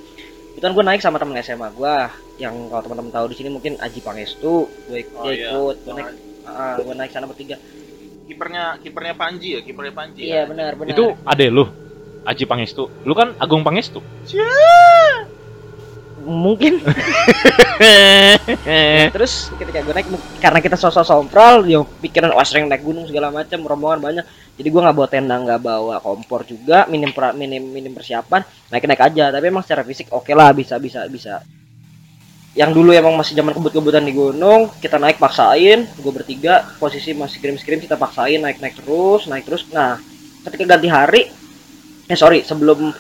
itu 0.54 0.62
kan 0.62 0.72
gue 0.72 0.84
naik 0.84 1.00
sama 1.00 1.18
temen 1.18 1.34
SMA 1.38 1.72
gue 1.72 1.94
yang 2.38 2.68
kalau 2.68 2.84
teman-teman 2.84 3.10
tahu 3.12 3.26
di 3.28 3.36
sini 3.36 3.50
mungkin 3.50 3.74
Aji 3.76 4.00
Pangestu 4.00 4.70
gue 4.86 4.98
ik- 5.00 5.14
Oh, 5.14 5.26
iya. 5.26 5.50
ikut 5.50 5.76
gue 5.82 5.94
naik 5.96 6.10
ah, 6.44 6.76
gue 6.78 6.94
naik 6.94 7.10
sana 7.10 7.26
bertiga 7.26 7.58
Kipernya 8.24 8.80
kipernya 8.80 9.16
Panji 9.16 9.50
ya, 9.52 9.62
kipernya 9.62 9.94
Panji. 9.94 10.22
iya 10.24 10.44
benar 10.44 10.74
benar 10.74 10.92
Itu 10.92 11.12
ade 11.24 11.48
lu. 11.50 11.68
Aji 12.24 12.48
Pangestu. 12.48 12.88
Lu 13.04 13.14
kan 13.14 13.36
Agung 13.40 13.64
Pangestu. 13.64 14.00
mungkin. 16.24 16.80
Terus 19.16 19.52
ketika 19.60 19.84
gue 19.84 19.92
naik 19.92 20.08
karena 20.40 20.64
kita 20.64 20.80
sosok 20.80 21.04
sompral 21.04 21.68
yang 21.68 21.84
pikiran 22.00 22.32
wah 22.32 22.48
sering 22.48 22.72
naik 22.72 22.80
gunung 22.80 23.04
segala 23.04 23.28
macam 23.28 23.60
rombongan 23.60 24.00
banyak. 24.00 24.26
Jadi 24.56 24.68
gue 24.72 24.82
nggak 24.82 24.96
bawa 24.96 25.08
tenda 25.12 25.36
nggak 25.36 25.60
bawa 25.60 26.00
kompor 26.00 26.48
juga 26.48 26.88
minim 26.88 27.12
pra- 27.12 27.36
minim 27.36 27.60
minim 27.60 27.92
persiapan 27.92 28.40
naik 28.72 28.88
naik 28.88 29.04
aja. 29.04 29.36
Tapi 29.36 29.52
emang 29.52 29.68
secara 29.68 29.84
fisik 29.84 30.08
oke 30.16 30.32
lah 30.32 30.56
bisa 30.56 30.80
bisa 30.80 31.04
bisa. 31.12 31.44
Yang 32.56 32.72
dulu 32.72 32.96
emang 32.96 33.20
masih 33.20 33.36
zaman 33.36 33.52
kebut-kebutan 33.52 34.08
di 34.08 34.16
gunung 34.16 34.72
kita 34.80 34.96
naik 34.96 35.20
paksain. 35.20 35.92
Gue 36.00 36.14
bertiga 36.16 36.72
posisi 36.80 37.12
masih 37.12 37.44
kirim-kirim 37.44 37.84
kita 37.84 38.00
paksain 38.00 38.40
naik 38.40 38.64
naik 38.64 38.80
terus 38.80 39.28
naik 39.28 39.44
terus. 39.44 39.68
Nah 39.76 40.00
ketika 40.48 40.80
ganti 40.80 40.88
hari 40.88 41.43
eh 42.06 42.16
sorry 42.16 42.44
sebelum 42.44 42.92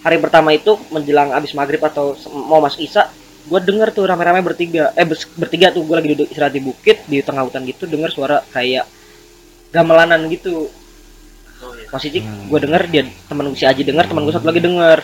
hari 0.00 0.16
pertama 0.18 0.50
itu 0.50 0.74
menjelang 0.88 1.30
abis 1.30 1.52
maghrib 1.52 1.80
atau 1.80 2.14
mau 2.30 2.58
masuk 2.58 2.82
isya 2.82 3.06
gue 3.46 3.60
denger 3.62 3.94
tuh 3.94 4.04
rame-rame 4.04 4.42
bertiga 4.42 4.90
eh 4.92 5.06
bertiga 5.36 5.70
tuh 5.70 5.82
gue 5.82 5.94
lagi 5.94 6.08
duduk 6.12 6.26
istirahat 6.28 6.54
di 6.54 6.62
bukit 6.62 7.06
di 7.06 7.22
tengah 7.22 7.46
hutan 7.46 7.62
gitu 7.62 7.86
denger 7.86 8.10
suara 8.10 8.42
kayak 8.50 8.86
gamelanan 9.70 10.26
gitu 10.28 10.70
Oh, 11.56 11.72
iya. 11.72 11.88
posisi 11.88 12.20
Hmm. 12.20 12.52
gue 12.52 12.60
denger 12.60 12.82
dia 12.92 13.02
temen 13.24 13.48
si 13.56 13.64
Aji 13.64 13.80
denger 13.80 14.04
temen 14.04 14.28
gue 14.28 14.34
satu 14.36 14.44
lagi 14.44 14.60
denger 14.60 15.00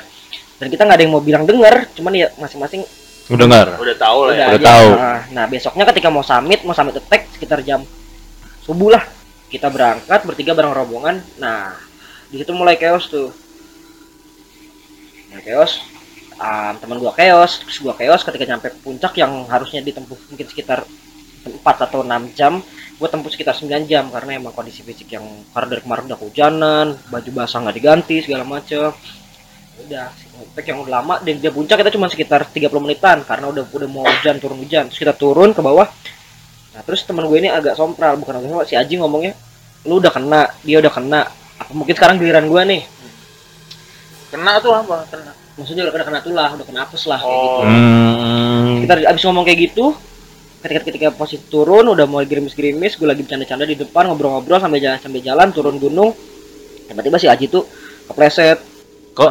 dan 0.61 0.67
kita 0.69 0.85
nggak 0.85 0.97
ada 1.01 1.05
yang 1.09 1.15
mau 1.17 1.25
bilang 1.25 1.49
denger 1.49 1.89
cuman 1.97 2.13
ya 2.13 2.29
masing-masing 2.37 2.85
Udah 3.33 3.49
dengar. 3.49 3.67
Udah 3.81 3.97
tahu 3.97 4.19
lah 4.29 4.35
ya. 4.37 4.47
Udah 4.53 4.59
aja. 4.61 4.67
tahu. 4.69 4.89
Nah, 4.93 5.21
nah, 5.33 5.45
besoknya 5.49 5.85
ketika 5.89 6.13
mau 6.13 6.21
summit 6.21 6.61
mau 6.69 6.77
summit 6.77 7.01
attack 7.01 7.33
sekitar 7.33 7.65
jam 7.65 7.81
subuh 8.61 8.93
lah 8.93 9.01
kita 9.49 9.73
berangkat 9.73 10.21
bertiga 10.23 10.53
bareng 10.53 10.77
rombongan 10.77 11.25
nah 11.37 11.73
di 12.33 12.41
situ 12.41 12.53
mulai 12.57 12.81
chaos 12.81 13.13
tuh. 13.13 13.29
Mulai 15.29 15.45
chaos. 15.45 15.85
Um, 16.41 16.75
teman 16.81 16.97
gua 16.99 17.13
chaos 17.13 17.61
terus 17.61 17.79
gua 17.85 17.95
chaos 17.95 18.25
ketika 18.25 18.49
nyampe 18.49 18.73
puncak 18.81 19.13
yang 19.21 19.45
harusnya 19.47 19.85
ditempuh 19.85 20.17
mungkin 20.33 20.49
sekitar 20.49 20.83
4 21.45 21.61
atau 21.63 22.01
6 22.03 22.33
jam 22.35 22.65
gue 23.03 23.09
tempuh 23.11 23.35
sekitar 23.35 23.59
9 23.59 23.91
jam 23.91 24.07
karena 24.15 24.39
emang 24.39 24.55
kondisi 24.55 24.87
fisik 24.87 25.11
yang 25.19 25.27
karena 25.51 25.75
dari 25.75 25.83
kemarin 25.83 26.07
udah 26.07 26.21
hujanan 26.23 26.87
baju 27.11 27.31
basah 27.35 27.59
nggak 27.67 27.77
diganti 27.83 28.23
segala 28.23 28.47
macem. 28.47 28.95
Udah 29.83 30.07
pack 30.55 30.71
yang 30.71 30.87
udah 30.87 31.03
lama 31.03 31.15
dan 31.19 31.43
dia 31.43 31.51
puncak 31.51 31.83
kita 31.83 31.91
cuma 31.91 32.07
sekitar 32.07 32.47
30 32.47 32.71
menitan 32.79 33.27
karena 33.27 33.51
udah 33.51 33.67
udah 33.67 33.89
mau 33.91 34.07
hujan 34.07 34.39
turun 34.39 34.63
hujan. 34.63 34.87
Terus 34.87 35.01
kita 35.03 35.19
turun 35.19 35.51
ke 35.51 35.59
bawah. 35.59 35.91
Nah 36.79 36.83
terus 36.87 37.03
teman 37.03 37.27
gue 37.27 37.39
ini 37.43 37.51
agak 37.51 37.75
sompral 37.75 38.15
bukan 38.23 38.39
agak 38.39 38.49
sompral 38.55 38.69
si 38.71 38.79
Aji 38.79 39.03
ngomongnya 39.03 39.35
lu 39.83 39.99
udah 39.99 40.15
kena 40.15 40.47
dia 40.63 40.79
udah 40.79 40.93
kena 40.95 41.27
mungkin 41.71 41.93
sekarang 41.93 42.17
giliran 42.17 42.45
gue 42.45 42.63
nih 42.67 42.83
Kena 44.29 44.57
tuh 44.59 44.73
apa? 44.73 45.05
Kena. 45.07 45.33
maksudnya 45.53 45.85
udah 45.85 45.93
kena 45.93 46.05
kena 46.09 46.21
tulah 46.21 46.49
udah 46.51 46.65
kena 46.65 46.81
apes 46.83 47.05
lah 47.05 47.21
kayak 47.21 47.37
gitu. 47.39 47.61
Hmm. 47.63 48.81
kita 48.81 48.93
abis 49.05 49.23
ngomong 49.23 49.45
kayak 49.45 49.61
gitu 49.63 49.85
ketika 50.59 50.81
ketika 50.83 51.09
posisi 51.13 51.45
turun 51.45 51.85
udah 51.87 52.07
mulai 52.07 52.25
gerimis-gerimis 52.25 52.97
gue 52.97 53.05
lagi 53.05 53.21
bercanda-canda 53.21 53.69
di 53.69 53.77
depan 53.77 54.09
ngobrol-ngobrol 54.09 54.57
sampai 54.57 54.81
jalan 54.81 54.97
sampai 54.97 55.21
jalan 55.21 55.49
turun 55.51 55.77
gunung 55.77 56.17
tiba-tiba 56.83 57.17
si 57.17 57.29
Aji 57.29 57.47
tuh 57.47 57.69
kepleset 58.09 58.57
Kok? 59.13 59.29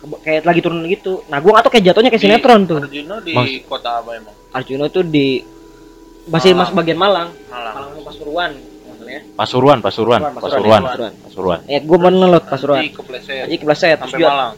Ke- 0.00 0.20
kayak 0.22 0.42
lagi 0.42 0.60
turun 0.60 0.80
gitu 0.86 1.28
nah 1.28 1.36
gue 1.36 1.50
nggak 1.50 1.60
tau 1.60 1.68
kayak 1.70 1.84
jatuhnya 1.86 2.08
kayak 2.08 2.16
Di- 2.18 2.28
sinetron 2.30 2.60
tuh 2.64 2.80
Arjuna 2.80 3.16
di 3.20 3.32
Mas- 3.34 3.60
kota 3.66 3.90
apa 4.00 4.10
emang? 4.14 4.34
Arjuna 4.50 4.84
tuh 4.88 5.04
di 5.04 5.44
masih 6.24 6.50
Malang. 6.50 6.64
mas 6.64 6.70
bagian 6.74 6.96
Malang 6.96 7.28
Malang. 7.46 7.74
Malang 7.76 7.90
Pasuruan 8.00 8.50
maksudnya 9.16 9.36
Pasuruan, 9.36 9.78
Pasuruan, 9.78 10.20
Pasuruan, 10.32 10.82
Pasuruan, 10.82 11.12
Pasuruan. 11.20 11.58
Ya 11.64 11.78
gue 11.78 11.96
mau 11.96 12.08
nelot 12.08 12.44
Pasuruan 12.44 12.80
Di 12.80 12.90
kepleset. 12.90 13.44
Aji 13.44 13.56
kepleset 13.56 13.96
terus 13.96 14.10
Sampai 14.10 14.20
dia 14.20 14.30
Malang. 14.30 14.52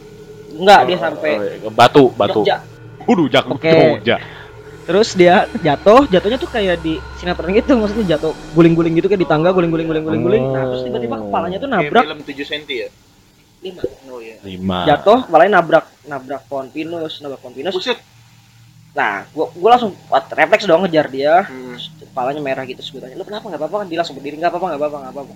enggak 0.49 0.79
dia 0.83 0.97
sampai 0.97 1.31
Oh, 1.59 1.71
Batu, 1.71 2.03
Batu. 2.11 2.41
Jogja 2.41 2.57
jak 3.29 3.45
Oke. 3.47 3.71
Jogja. 3.71 4.17
terus 4.83 5.09
dia 5.13 5.35
jatuh 5.57 6.07
jatuhnya 6.07 6.35
tuh 6.35 6.47
kayak 6.47 6.79
di 6.79 6.95
sinetron 7.13 7.51
gitu 7.51 7.75
maksudnya 7.75 8.15
jatuh 8.15 8.31
guling-guling 8.53 8.95
gitu 8.95 9.05
kayak 9.05 9.19
di 9.19 9.27
tangga 9.27 9.51
guling-guling 9.51 9.83
guling-guling 9.83 10.21
guling 10.21 10.45
nah 10.47 10.63
terus 10.65 10.81
tiba-tiba 10.81 11.15
kepalanya 11.17 11.57
tuh 11.57 11.67
Kayak 11.67 11.83
nabrak 11.83 12.03
film 12.05 12.19
7 12.23 12.47
cm 12.47 12.63
ya? 12.69 12.87
lima 13.59 13.81
Oh 14.07 14.19
iya. 14.19 14.35
Lima. 14.41 14.79
jatuh 14.85 15.19
kepalanya 15.23 15.51
nabrak 15.57 15.85
nabrak 16.03 16.41
pohon 16.45 16.67
pinus 16.67 17.19
nabrak 17.19 17.39
pohon 17.39 17.51
pinus 17.53 17.73
Buset. 17.73 17.99
nah 18.93 19.27
gua 19.29 19.51
gua 19.51 19.69
langsung 19.71 19.91
wat- 20.07 20.31
refleks 20.31 20.63
dong 20.63 20.81
ngejar 20.81 21.07
dia 21.07 21.43
Hmm. 21.43 21.75
Terus 21.75 21.83
kepalanya 22.07 22.41
merah 22.41 22.63
gitu 22.63 22.79
terus 22.79 22.89
gue 22.89 22.99
tanya 22.99 23.15
lu 23.15 23.23
kenapa? 23.23 23.45
Nggak 23.45 23.61
apa-apa 23.61 23.75
kan? 23.81 23.87
Dia 23.87 23.97
langsung 23.99 24.15
berdiri. 24.15 24.35
Nggak 24.35 24.51
apa-apa 24.51 24.65
nggak 24.67 24.79
apa-apa 24.79 24.97
nggak 24.99 25.13
apa-apa. 25.13 25.33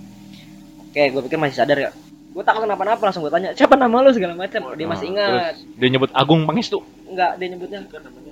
Oke 0.82 1.02
gue 1.08 1.22
pikir 1.24 1.38
masih 1.38 1.56
sadar 1.56 1.78
ya. 1.78 1.90
Gue 2.32 2.40
takut 2.40 2.64
kenapa-napa 2.64 3.02
langsung 3.02 3.22
gue 3.22 3.32
tanya 3.32 3.52
siapa 3.52 3.74
nama 3.74 3.96
lu? 3.98 4.10
segala 4.10 4.32
macam. 4.32 4.60
Dia 4.72 4.86
masih 4.86 5.06
Nah, 5.06 5.12
ingat. 5.12 5.28
terus 5.28 5.58
dia 5.76 5.88
nyebut 5.88 6.10
Agung 6.12 6.42
Pangestu. 6.42 6.78
nggak 7.06 7.30
dia 7.36 7.48
nyebutnya. 7.48 7.80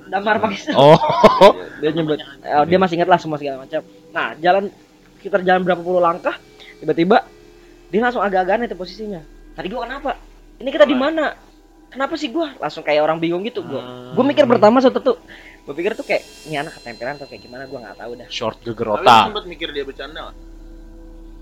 Damar 0.08 0.36
Pangestu 0.40 0.72
Oh. 0.80 0.96
dia 1.80 1.90
nyebut 1.90 2.16
eh, 2.16 2.64
dia 2.64 2.78
masih 2.78 2.94
ingat 2.96 3.08
lah 3.08 3.18
semua 3.18 3.36
segala 3.36 3.62
macam. 3.62 3.80
Nah 4.10 4.32
jalan 4.36 4.72
sekitar 5.20 5.40
jalan 5.40 5.60
berapa 5.62 5.80
puluh 5.80 6.00
langkah 6.00 6.36
tiba-tiba 6.80 7.28
dia 7.88 8.00
langsung 8.00 8.22
agak-agak 8.22 8.56
aneh 8.56 8.66
tuh 8.66 8.78
posisinya. 8.78 9.20
Tadi 9.52 9.66
gua 9.68 9.84
kenapa? 9.84 10.16
Ini 10.56 10.68
kita 10.68 10.84
di 10.84 10.94
mana? 10.94 11.34
Kenapa 11.90 12.14
sih 12.14 12.30
gua? 12.30 12.54
Langsung 12.56 12.80
kayak 12.80 13.02
orang 13.02 13.18
bingung 13.18 13.42
gitu 13.42 13.60
gua. 13.60 14.14
Gua 14.14 14.22
mikir 14.22 14.46
pertama 14.46 14.78
satu 14.78 15.02
tuh 15.02 15.16
gua 15.66 15.74
pikir 15.76 15.92
tuh 15.94 16.06
kayak 16.06 16.22
ini 16.48 16.56
anak 16.56 16.76
ketempelan 16.80 17.16
atau 17.20 17.28
kayak 17.28 17.42
gimana? 17.44 17.64
Gua 17.68 17.78
nggak 17.84 17.98
tahu 18.00 18.12
dah. 18.16 18.28
Short 18.32 18.58
Tapi 18.60 18.66
gegerota. 18.72 19.16
sempet 19.28 19.44
mikir 19.46 19.68
dia 19.70 19.84
bercanda 19.84 20.32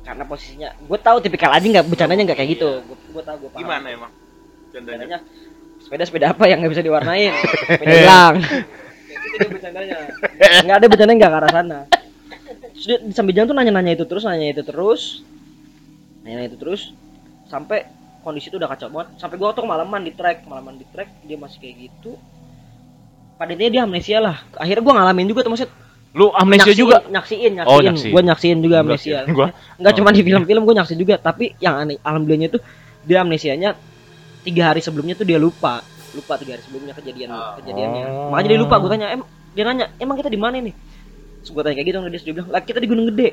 karena 0.08 0.24
posisinya 0.24 0.72
gue 0.72 0.98
tahu 1.04 1.20
tipikal 1.20 1.52
aja 1.52 1.66
nggak 1.68 1.84
bercandanya 1.84 2.22
nggak 2.24 2.38
kayak 2.40 2.50
gitu. 2.56 2.80
Gue 2.80 2.96
gue 2.96 3.22
tahu 3.28 3.36
gue 3.44 3.50
paham. 3.52 3.60
Gimana 3.60 3.86
emang? 3.92 4.12
Bercandanya. 4.72 5.04
Bercandanya, 5.04 5.18
sepeda 5.84 6.04
sepeda 6.08 6.26
apa 6.32 6.44
yang 6.48 6.64
nggak 6.64 6.72
bisa 6.72 6.84
diwarnain? 6.84 7.32
Sepeda 7.68 7.92
hilang. 7.92 8.36
Itu 8.40 9.36
dia 9.36 9.48
bercandanya. 9.52 9.96
Nggak 10.64 10.76
ada 10.80 10.86
bercanda 10.88 11.12
nggak 11.12 11.30
ke 11.30 11.38
arah 11.44 11.50
sana. 11.52 11.78
Terus 12.72 12.84
dia 12.88 12.98
sambil 13.12 13.32
jalan 13.36 13.46
tuh 13.52 13.56
nanya 13.60 13.72
nanya 13.76 13.92
itu 14.00 14.04
terus 14.08 14.22
nanya 14.24 14.46
itu 14.48 14.62
terus. 14.64 15.02
Nanya 16.24 16.48
itu 16.48 16.56
terus. 16.56 16.96
Sampai 17.52 17.84
kondisi 18.24 18.48
itu 18.48 18.56
udah 18.56 18.70
kacau 18.72 18.88
banget. 18.88 19.20
Sampai 19.20 19.36
gua 19.36 19.52
tuh 19.52 19.68
kemalaman 19.68 20.08
di 20.08 20.16
trek 20.16 20.48
kemalaman 20.48 20.80
di 20.80 20.86
trek 20.88 21.12
dia 21.28 21.36
masih 21.36 21.60
kayak 21.60 21.76
gitu 21.84 22.16
pada 23.38 23.50
intinya 23.54 23.70
dia 23.70 23.82
amnesia 23.86 24.18
lah. 24.18 24.36
Akhirnya 24.54 24.82
gua 24.82 24.94
ngalamin 24.98 25.26
juga 25.26 25.40
tuh 25.40 25.52
maksud. 25.54 25.70
Lu 26.10 26.32
amnesia 26.32 26.72
nyaksiin, 26.72 26.80
juga. 26.80 26.96
nyaksiin 27.06 27.52
nyaksiin, 27.54 27.68
Oh, 27.68 27.80
nyaksiin. 27.84 28.10
gua 28.10 28.22
nyaksiin 28.24 28.58
juga 28.58 28.76
Enggak 28.76 28.86
amnesia. 28.98 29.18
sih. 29.22 29.32
Gua 29.36 29.46
nggak 29.78 29.92
Oh, 29.92 29.96
cuma 29.96 30.08
di 30.10 30.20
film-film 30.24 30.62
gue 30.64 30.74
nyaksiin 30.74 30.98
juga. 30.98 31.14
Tapi 31.16 31.44
yang 31.58 31.74
aneh 31.78 31.96
alhamdulillahnya 32.00 32.48
tuh 32.50 32.60
dia 33.04 33.22
amnesianya 33.22 33.70
tiga 34.42 34.72
hari 34.72 34.80
sebelumnya 34.80 35.14
tuh 35.14 35.22
dia 35.22 35.38
lupa. 35.38 35.84
Lupa 36.10 36.34
tiga 36.34 36.56
hari 36.56 36.62
sebelumnya 36.64 36.92
kejadian 36.92 37.28
Oh. 37.30 37.54
kejadiannya. 37.56 38.04
Makanya 38.28 38.48
dia 38.48 38.58
lupa 38.58 38.74
gue 38.76 38.90
tanya 38.90 39.06
em 39.12 39.20
dia 39.52 39.64
nanya 39.64 39.86
emang 39.96 40.16
kita 40.16 40.28
di 40.28 40.36
mana 40.36 40.58
nih 40.58 40.74
Terus 41.38 41.50
gue 41.50 41.62
tanya 41.62 41.74
kayak 41.76 41.86
gitu 41.86 41.98
dia, 42.02 42.20
dia 42.20 42.34
bilang 42.34 42.48
lah 42.50 42.62
kita 42.62 42.78
di 42.78 42.88
gunung 42.88 43.06
gede. 43.06 43.28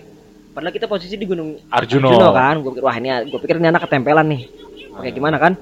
Padahal 0.53 0.71
kita 0.71 0.85
posisi 0.85 1.15
di 1.15 1.25
gunung 1.25 1.49
Arjuno. 1.67 2.07
Juno 2.07 2.29
kan. 2.31 2.55
Gue 2.61 2.71
pikir 2.71 2.83
wah 2.83 2.95
ini 2.95 3.09
gue 3.25 3.39
pikir 3.39 3.55
ini 3.57 3.67
anak 3.67 3.87
ketempelan 3.87 4.27
nih. 4.27 4.41
Oke 4.93 5.09
gimana 5.09 5.35
kan? 5.35 5.55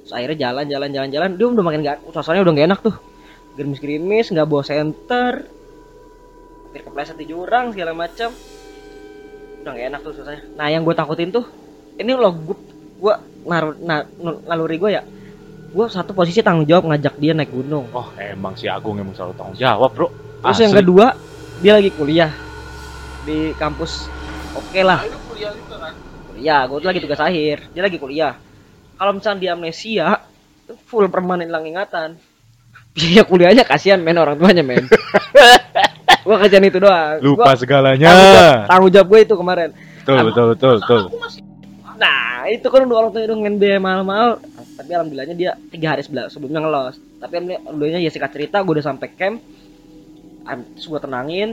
Terus 0.00 0.12
akhirnya 0.14 0.38
jalan 0.40 0.64
jalan 0.64 0.88
jalan 0.88 1.08
jalan. 1.10 1.30
Dia 1.36 1.46
udah 1.48 1.64
makin 1.66 1.80
gak 1.82 1.96
suasananya 2.08 2.42
udah 2.42 2.54
gak 2.54 2.66
enak 2.70 2.80
tuh 2.80 2.94
gerimis 3.58 3.82
gerimis 3.82 4.26
nggak 4.30 4.46
bawa 4.46 4.62
senter. 4.62 5.42
Hampir 6.70 6.80
kepleset 6.86 7.18
di 7.18 7.26
jurang 7.26 7.74
segala 7.74 7.90
macam. 7.90 8.30
Udah 9.58 9.72
gak 9.74 9.86
enak 9.90 10.00
tuh 10.06 10.12
suasananya 10.14 10.54
nah 10.54 10.70
yang 10.70 10.86
gue 10.86 10.94
takutin 10.94 11.34
tuh 11.34 11.42
ini 11.98 12.14
loh 12.14 12.30
gue 12.30 12.56
gue 13.02 13.14
naruh 13.42 13.74
na, 13.82 14.06
naluri 14.46 14.78
gue 14.78 14.90
ya. 14.94 15.02
Gue 15.68 15.90
satu 15.90 16.14
posisi 16.14 16.40
tanggung 16.40 16.64
jawab 16.64 16.94
ngajak 16.94 17.18
dia 17.18 17.34
naik 17.34 17.50
gunung. 17.52 17.90
Oh, 17.92 18.08
emang 18.16 18.54
si 18.54 18.70
Agung 18.70 18.96
emang 18.96 19.12
selalu 19.12 19.34
tanggung 19.36 19.58
jawab, 19.58 19.90
Bro. 19.92 20.08
terus 20.38 20.58
yang 20.62 20.72
Asli. 20.72 20.80
kedua 20.80 21.06
dia 21.58 21.72
lagi 21.74 21.90
kuliah 21.90 22.30
di 23.26 23.50
kampus. 23.58 24.06
Oke 24.54 24.86
lah. 24.86 25.02
Ah, 25.02 25.10
itu 25.10 25.18
kuliah 25.26 25.50
juga 25.52 25.76
kan? 25.82 25.94
kuliah 26.30 26.60
gue 26.70 26.78
tuh 26.78 26.88
lagi 26.94 27.00
tugas 27.02 27.20
akhir. 27.20 27.56
Dia 27.74 27.82
lagi 27.82 27.98
kuliah. 27.98 28.32
Kalau 28.94 29.12
misalnya 29.18 29.38
dia 29.42 29.50
amnesia 29.58 30.06
full 30.86 31.10
permanen 31.10 31.50
hilang 31.50 31.66
ingatan 31.66 32.20
biaya 32.92 33.22
kuliahnya 33.30 33.64
kasihan 33.64 33.98
men 33.98 34.16
orang 34.16 34.36
tuanya 34.36 34.62
men. 34.62 34.84
Gue 36.26 36.36
kasihan 36.36 36.64
itu 36.64 36.76
doang. 36.76 37.16
Lupa 37.24 37.52
Gua- 37.52 37.56
segalanya. 37.56 38.12
tanggung 38.68 38.92
jawab, 38.92 39.08
gue 39.08 39.20
itu 39.24 39.34
kemarin. 39.34 39.70
Betul, 40.02 40.16
betul, 40.28 40.44
betul, 40.52 40.74
betul. 40.80 41.00
nah 41.98 42.46
itu 42.46 42.64
kan 42.64 42.84
udah 42.84 42.96
orang 42.96 43.10
tuanya 43.10 43.26
udah 43.28 43.38
ngen 43.42 43.56
biaya 43.56 43.80
mahal-mahal. 43.80 44.30
Tapi 44.76 44.90
alhamdulillahnya 44.92 45.34
dia 45.34 45.50
tiga 45.68 45.96
hari 45.96 46.04
sebelum 46.04 46.28
sebelumnya 46.28 46.60
ngelos. 46.62 46.94
Tapi 47.16 47.32
alhamdulillahnya 47.40 48.04
Jessica 48.04 48.28
cerita 48.28 48.60
gue 48.60 48.72
udah 48.72 48.86
sampai 48.86 49.08
camp. 49.10 49.40
Am- 50.44 50.68
terus 50.76 50.86
gue 50.86 51.00
tenangin. 51.00 51.48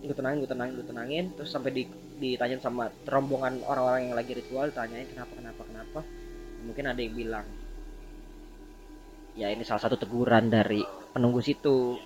Gue 0.00 0.14
tenangin 0.16 0.38
gue 0.40 0.50
tenangin 0.50 0.72
gue 0.74 0.86
tenangin. 0.88 1.24
Terus 1.36 1.50
sampai 1.52 1.70
di 1.70 1.82
ditanyain 2.16 2.60
sama 2.60 2.88
rombongan 3.04 3.60
orang-orang 3.66 4.08
yang 4.08 4.14
lagi 4.14 4.32
ritual 4.32 4.68
ditanyain 4.68 5.04
kenapa 5.06 5.32
kenapa 5.32 5.62
kenapa? 5.64 6.00
Mungkin 6.62 6.84
ada 6.86 7.00
yang 7.00 7.12
bilang 7.12 7.44
ya 9.42 9.50
ini 9.50 9.66
salah 9.66 9.82
satu 9.82 9.98
teguran 9.98 10.46
dari 10.46 10.86
penunggu 10.86 11.42
situ. 11.42 11.98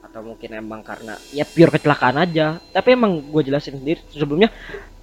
Atau 0.00 0.24
mungkin 0.24 0.56
emang 0.56 0.80
karena 0.80 1.20
ya 1.36 1.44
pure 1.44 1.68
kecelakaan 1.68 2.16
aja. 2.16 2.56
Tapi 2.56 2.96
emang 2.96 3.20
gue 3.28 3.42
jelasin 3.44 3.76
sendiri 3.76 4.00
sebelumnya 4.08 4.48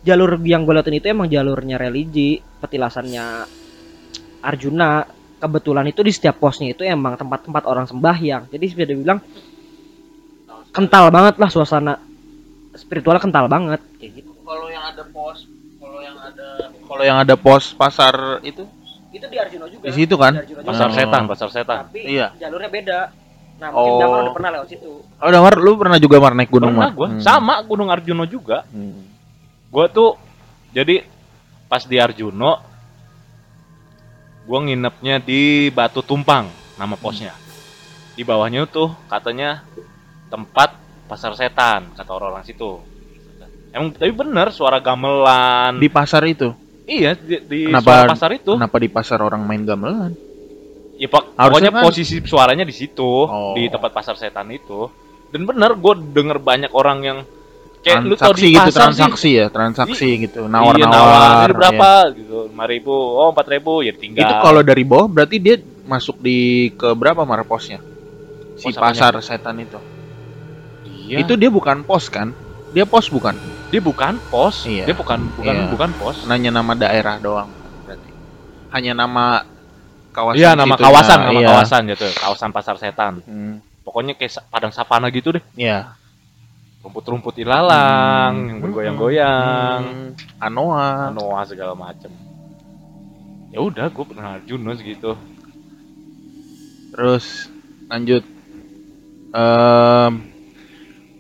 jalur 0.01 0.41
yang 0.41 0.65
gue 0.65 0.73
liatin 0.73 0.97
itu 0.97 1.07
emang 1.13 1.29
jalurnya 1.29 1.77
religi 1.77 2.41
petilasannya 2.41 3.45
Arjuna. 4.41 5.05
Kebetulan 5.35 5.85
itu 5.85 6.01
di 6.01 6.09
setiap 6.09 6.41
posnya 6.41 6.73
itu 6.73 6.81
emang 6.81 7.19
tempat-tempat 7.21 7.69
orang 7.69 7.85
sembahyang. 7.85 8.49
Jadi 8.49 8.63
bisa 8.65 8.87
dibilang 8.87 9.19
kental 10.73 11.13
banget 11.13 11.37
lah 11.37 11.49
suasana. 11.53 12.01
Spiritual 12.73 13.21
kental 13.21 13.45
banget 13.45 13.83
kayak 14.01 14.25
gitu. 14.25 14.31
Kalau 14.41 14.67
yang 14.73 14.89
ada 14.89 15.03
pos, 15.05 15.45
kalau 15.77 15.99
yang 16.01 16.17
ada 16.17 16.47
kalau 16.87 17.03
yang 17.03 17.17
ada 17.21 17.35
pos 17.37 17.77
pasar 17.77 18.41
itu 18.41 18.65
itu 19.15 19.25
di 19.25 19.37
Arjuna 19.39 19.65
juga 19.71 19.85
di 19.87 19.93
situ 19.95 20.15
kan? 20.19 20.33
Di 20.35 20.39
Arjuna 20.43 20.59
juga. 20.61 20.69
Pasar 20.69 20.89
setan, 20.91 21.23
pasar 21.25 21.49
setan. 21.49 21.77
tapi 21.87 22.03
Iya. 22.03 22.35
jalurnya 22.35 22.67
beda 22.67 22.99
nah 23.55 23.71
mungkin 23.71 23.91
Oh. 23.95 23.99
Damar 24.03 24.19
udah 24.19 24.33
pernah 24.35 24.49
lewat 24.51 24.67
situ 24.67 24.91
Oh, 25.15 25.29
Damar, 25.31 25.53
lu 25.55 25.71
pernah 25.79 25.95
juga 25.95 26.19
Mar 26.19 26.35
naik 26.35 26.51
gunung 26.51 26.75
Pernah 26.75 26.91
gua. 26.91 27.07
Hmm. 27.07 27.21
Sama 27.23 27.55
Gunung 27.63 27.87
Arjuno 27.87 28.27
juga. 28.27 28.67
Hmm. 28.67 29.07
Gua 29.71 29.87
tuh 29.87 30.19
jadi 30.69 31.07
pas 31.65 31.79
di 31.81 31.95
Arjuno 31.95 32.59
gua 34.45 34.59
nginepnya 34.61 35.17
di 35.17 35.71
Batu 35.71 36.03
Tumpang 36.03 36.51
nama 36.75 36.99
posnya. 36.99 37.31
Di 38.13 38.27
bawahnya 38.27 38.67
tuh 38.67 38.91
katanya 39.07 39.63
tempat 40.27 40.75
pasar 41.07 41.31
setan 41.33 41.95
kata 41.95 42.11
orang-orang 42.11 42.43
situ. 42.43 42.83
Emang 43.71 43.91
tapi 43.91 44.11
bener 44.11 44.51
suara 44.51 44.79
gamelan 44.79 45.79
Di 45.79 45.87
pasar 45.87 46.23
itu. 46.27 46.51
Iya 46.85 47.17
di, 47.17 47.35
di 47.41 47.59
Kenapa- 47.67 48.05
suara 48.05 48.11
pasar 48.13 48.29
itu. 48.33 48.51
Kenapa 48.53 48.77
di 48.77 48.89
pasar 48.89 49.19
orang 49.19 49.41
main 49.41 49.61
gamelan? 49.61 50.13
Ya, 50.95 51.09
pak, 51.09 51.35
Harusnya 51.35 51.69
pokoknya 51.69 51.71
kan- 51.73 51.83
posisi 51.83 52.15
suaranya 52.23 52.63
di 52.63 52.71
situ, 52.71 53.03
Oh. 53.03 53.51
di 53.51 53.67
tempat 53.67 53.91
pasar 53.91 54.15
setan 54.15 54.47
itu. 54.49 54.87
Dan 55.27 55.43
bener, 55.43 55.75
gue 55.75 55.93
denger 56.13 56.37
banyak 56.39 56.71
orang 56.71 56.99
yang 57.03 57.17
kayak 57.81 58.01
lu 58.01 58.15
tau 58.15 58.31
transaksi 58.31 58.41
di 58.41 58.49
gitu, 58.49 58.61
pasar 58.61 58.71
sih, 58.71 58.79
transaksi 58.79 59.29
ya, 59.29 59.45
transaksi 59.49 60.07
gitu, 60.23 60.41
Iya, 60.41 60.49
nawar-nawar. 60.49 60.89
nawarin 60.89 61.35
ya. 61.43 61.53
berapa 61.53 61.89
gitu, 62.15 62.37
lima 62.47 62.65
ribu, 62.65 62.93
oh 62.95 63.27
empat 63.29 63.47
ribu, 63.47 63.73
ya 63.83 63.93
tinggal. 63.93 64.23
Itu 64.23 64.33
kalau 64.39 64.61
dari 64.61 64.81
bawah 64.81 65.05
berarti 65.05 65.37
dia 65.37 65.55
masuk 65.83 66.17
di 66.17 66.37
ke 66.71 66.87
berapa 66.93 67.21
marposnya? 67.21 67.77
Si 68.55 68.65
Pos 68.65 68.79
apanya? 68.79 69.11
pasar 69.11 69.13
setan 69.19 69.57
itu. 69.59 69.77
Iya. 71.05 71.21
Itu 71.21 71.35
dia 71.35 71.51
bukan 71.51 71.83
pos 71.83 72.07
kan? 72.07 72.31
Dia 72.75 72.83
pos 72.83 73.07
bukan? 73.07 73.39
dia 73.71 73.79
bukan 73.79 74.19
pos, 74.27 74.67
Iya. 74.67 74.83
dia 74.87 74.95
bukan 74.95 75.19
bukan 75.31 75.55
Iya. 75.55 75.67
bukan 75.71 75.89
pos. 75.95 76.27
Nanya 76.27 76.51
nama 76.53 76.75
daerah 76.75 77.15
doang 77.17 77.47
berarti. 77.87 78.11
Hanya 78.71 78.91
nama 78.93 79.47
kawasan 80.11 80.39
Iya 80.39 80.51
nama 80.53 80.75
situnya, 80.75 80.85
kawasan, 80.91 81.19
nama 81.23 81.39
iya. 81.39 81.47
kawasan 81.49 81.81
gitu, 81.91 82.07
kawasan 82.19 82.49
pasar 82.51 82.75
setan. 82.75 83.13
Hmm, 83.23 83.63
Pokoknya 83.85 84.17
kayak 84.17 84.49
padang 84.49 84.73
savana 84.73 85.07
gitu 85.07 85.29
deh, 85.39 85.43
Iya. 85.55 85.93
rumput-rumput 86.81 87.37
ilalang, 87.37 88.33
Hmm. 88.35 88.47
yang 88.49 88.59
bergoyang-goyang, 88.59 89.81
Hmm, 89.81 90.09
Anoa. 90.41 91.13
anoa 91.13 91.41
segala 91.47 91.77
macem. 91.77 92.11
Ya 93.51 93.63
udah, 93.63 93.87
gue 93.87 94.03
pernah 94.03 94.35
Junus 94.43 94.81
gitu. 94.81 95.15
Terus 96.91 97.47
lanjut. 97.87 98.23
Em, 99.31 100.11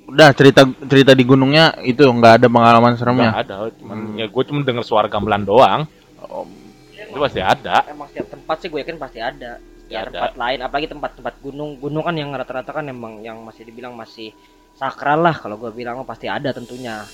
udah 0.05 0.29
cerita 0.31 0.61
cerita 0.83 1.11
di 1.11 1.23
gunungnya 1.23 1.75
itu 1.81 2.01
nggak 2.01 2.33
ada 2.39 2.47
pengalaman 2.47 2.93
seremnya. 2.93 3.29
Nggak 3.31 3.43
ada, 3.43 3.55
cuman 3.73 3.97
Hmm. 3.97 4.15
ya 4.15 4.25
gue 4.25 4.43
cuma 4.43 4.59
denger 4.61 4.83
suara 4.83 5.07
gamelan 5.07 5.41
doang. 5.41 5.81
Oh, 6.21 6.45
Itu 6.91 7.17
pasti 7.17 7.39
ada. 7.39 7.85
emang 7.85 8.07
setiap 8.07 8.27
tempat 8.29 8.55
sih 8.57 8.67
gue 8.67 8.79
yakin 8.79 8.97
pasti 8.97 9.19
ada 9.19 9.57
Ya, 9.85 10.01
ada. 10.01 10.09
tempat 10.09 10.33
lain 10.35 10.59
apalagi 10.59 10.87
tempat-tempat 10.87 11.33
gunung 11.39 11.77
gunung 11.77 12.01
kan 12.01 12.11
yang 12.11 12.29
rata-rata 12.29 12.71
kan 12.71 12.85
emang 12.85 13.21
yang 13.21 13.37
masih 13.39 13.61
dibilang 13.63 13.93
masih 13.93 14.33
sakral 14.73 15.21
lah 15.21 15.31
kalau 15.31 15.55
gue 15.55 15.69
bilang 15.71 16.01
pasti 16.03 16.25
ada 16.25 16.49
tentunya 16.49 17.05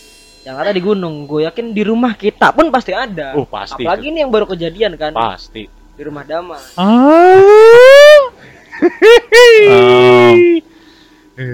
yang 0.41 0.55
ada 0.55 0.71
di 0.71 0.79
gunung 0.79 1.27
gue 1.27 1.43
yakin 1.43 1.69
di 1.69 1.83
rumah 1.83 2.15
kita 2.15 2.49
pun 2.49 2.71
pasti 2.71 2.89
ada 2.91 3.35
Oh 3.35 3.43
pasti. 3.43 3.83
apalagi 3.83 4.07
ini 4.07 4.19
yang 4.19 4.31
baru 4.31 4.47
kejadian 4.47 4.95
kan 4.95 5.11
Pasti. 5.11 5.67
di 5.67 6.01
rumah 6.01 6.23
Dama 6.23 6.55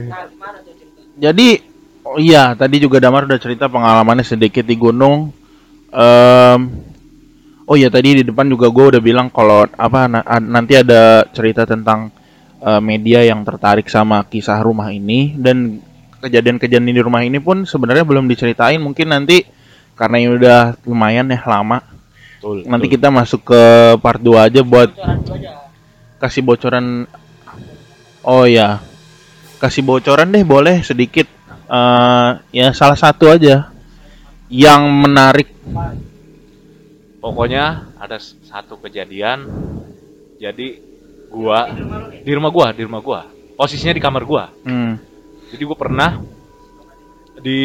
nah 0.07 0.21
gimana 0.27 0.57
tuh 0.59 0.73
cerita 0.73 0.76
jadi 1.17 1.59
oh 2.05 2.21
iya 2.21 2.53
tadi 2.53 2.77
juga 2.79 3.01
Damar 3.01 3.25
udah 3.25 3.41
cerita 3.41 3.65
pengalamannya 3.67 4.23
sedikit 4.23 4.63
di 4.63 4.77
gunung. 4.77 5.33
Em, 5.91 6.59
oh 7.67 7.75
iya 7.75 7.91
tadi 7.91 8.21
di 8.21 8.23
depan 8.23 8.47
juga 8.47 8.69
gue 8.69 8.95
udah 8.95 9.01
bilang 9.01 9.27
kalau 9.33 9.65
apa 9.65 10.07
na- 10.07 10.25
nanti 10.39 10.77
ada 10.79 11.25
cerita 11.33 11.67
tentang 11.67 12.13
eh, 12.63 12.81
media 12.81 13.25
yang 13.25 13.43
tertarik 13.43 13.89
sama 13.91 14.23
kisah 14.29 14.61
rumah 14.63 14.93
ini 14.93 15.35
dan 15.35 15.83
kejadian-kejadian 16.23 16.95
di 16.95 17.03
rumah 17.03 17.21
ini 17.21 17.37
pun 17.37 17.67
sebenarnya 17.67 18.07
belum 18.07 18.25
diceritain 18.25 18.81
mungkin 18.81 19.13
nanti 19.13 19.45
karena 19.93 20.17
ini 20.21 20.29
udah 20.37 20.59
lumayan 20.85 21.29
ya 21.29 21.41
lama 21.45 21.81
Betul. 22.37 22.65
nanti 22.69 22.85
betul. 22.89 22.95
kita 22.97 23.07
masuk 23.09 23.41
ke 23.45 23.61
part 24.01 24.21
2 24.21 24.47
aja 24.49 24.61
buat 24.61 24.89
bocoran 24.93 25.19
aja 25.25 25.51
kasih 26.17 26.41
bocoran 26.45 26.85
oh 28.25 28.45
ya 28.49 28.81
kasih 29.57 29.83
bocoran 29.83 30.29
deh 30.29 30.45
boleh 30.45 30.81
sedikit 30.85 31.27
Eh 31.67 32.29
ya 32.55 32.71
salah 32.71 32.95
satu 32.95 33.27
aja 33.27 33.67
yang 34.47 34.87
menarik 34.87 35.51
Pokoknya 37.17 37.91
ada 37.99 38.15
satu 38.21 38.79
kejadian. 38.79 39.43
Jadi 40.39 40.79
gua 41.27 41.67
di 42.23 42.31
rumah 42.31 42.51
gua, 42.53 42.67
di 42.71 42.87
rumah 42.87 43.03
gua. 43.03 43.27
Posisinya 43.57 43.91
di 43.91 43.99
kamar 43.99 44.23
gua. 44.23 44.47
hmm, 44.63 44.93
Jadi 45.51 45.63
gua 45.67 45.75
pernah 45.75 46.23
di 47.41 47.59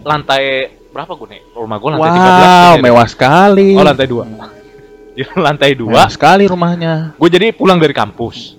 lantai 0.00 0.72
berapa 0.88 1.12
gua 1.12 1.28
nih? 1.28 1.42
Rumah 1.52 1.76
gua 1.76 1.88
lantai 1.92 2.08
13. 2.08 2.16
wow 2.16 2.32
kayaknya 2.32 2.72
deh. 2.72 2.82
mewah 2.88 3.06
sekali 3.10 3.68
Oh, 3.76 3.84
lantai 3.84 4.06
2. 4.08 4.24
Di 5.18 5.22
lantai 5.36 5.70
2 5.76 5.92
mewah 5.92 6.08
sekali 6.08 6.44
rumahnya 6.48 7.12
gue 7.20 7.28
jadi 7.28 7.52
pulang 7.52 7.76
dari 7.76 7.92
kampus 7.92 8.56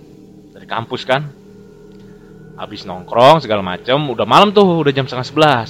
dari 0.53 0.69
kampus 0.69 1.01
kan 1.01 1.25
habis 2.63 2.87
nongkrong 2.87 3.43
segala 3.43 3.59
macem 3.59 3.99
udah 3.99 4.23
malam 4.23 4.49
tuh 4.49 4.63
udah 4.79 4.89
jam 4.89 5.03
setengah 5.03 5.27
sebelas. 5.27 5.69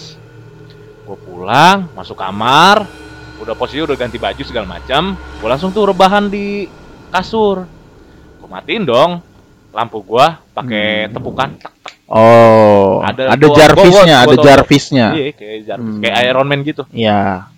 Gue 1.04 1.18
pulang 1.18 1.90
masuk 1.92 2.16
kamar 2.16 2.86
udah 3.42 3.58
posisi 3.58 3.82
udah 3.82 3.98
ganti 3.98 4.16
baju 4.16 4.40
segala 4.46 4.70
macam 4.70 5.18
gue 5.18 5.48
langsung 5.50 5.74
tuh 5.74 5.90
rebahan 5.90 6.30
di 6.30 6.70
kasur. 7.10 7.66
Gue 8.38 8.48
matiin 8.48 8.86
dong 8.86 9.20
lampu 9.74 10.06
gua 10.06 10.38
pakai 10.54 11.10
tepukan 11.10 11.50
tak, 11.58 11.74
tak. 11.82 11.94
oh 12.06 13.02
Ada- 13.02 13.34
ada, 13.34 13.46
Jarvisnya 13.50 14.18
ada 14.22 14.36
Jarvisnya 14.38 15.08
iya 15.18 15.30
kayak 15.34 15.58
Jarvis, 15.66 15.94
Hmm. 15.98 16.02
kayak 16.06 16.16
Iron 16.30 16.46
Man 16.46 16.62
gitu. 16.62 16.86
Ya 16.94 17.50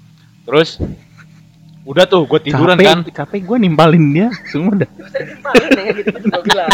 terus 0.47 0.79
udah 1.85 2.03
tuh 2.03 2.25
gue 2.25 2.39
tiduran 2.41 2.73
capek, 2.73 2.85
kan 2.87 2.99
capek 3.05 3.39
gue 3.45 3.57
nimpalin 3.61 4.05
dia 4.09 4.27
semua 4.49 4.73
dah 4.73 4.89
ya 4.89 5.91
gitu 5.93 6.17
gue 6.17 6.41
bilang. 6.43 6.73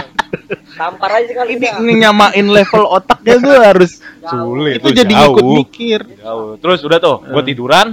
Tampar 0.71 1.11
aja 1.13 1.31
kali 1.35 1.59
ini, 1.59 1.67
ini 1.77 1.93
nyamain 1.99 2.47
level 2.47 2.87
otaknya 2.89 3.35
tuh 3.37 3.53
harus 3.53 3.91
sulit 4.23 4.79
itu 4.79 4.89
jadi 4.95 5.13
jauh. 5.13 5.35
ikut 5.35 5.43
mikir 5.61 5.99
Jauh. 6.17 6.55
Terus 6.57 6.79
udah 6.81 6.97
tuh, 6.97 7.15
gue 7.21 7.37
Eh. 7.37 7.45
tiduran. 7.45 7.87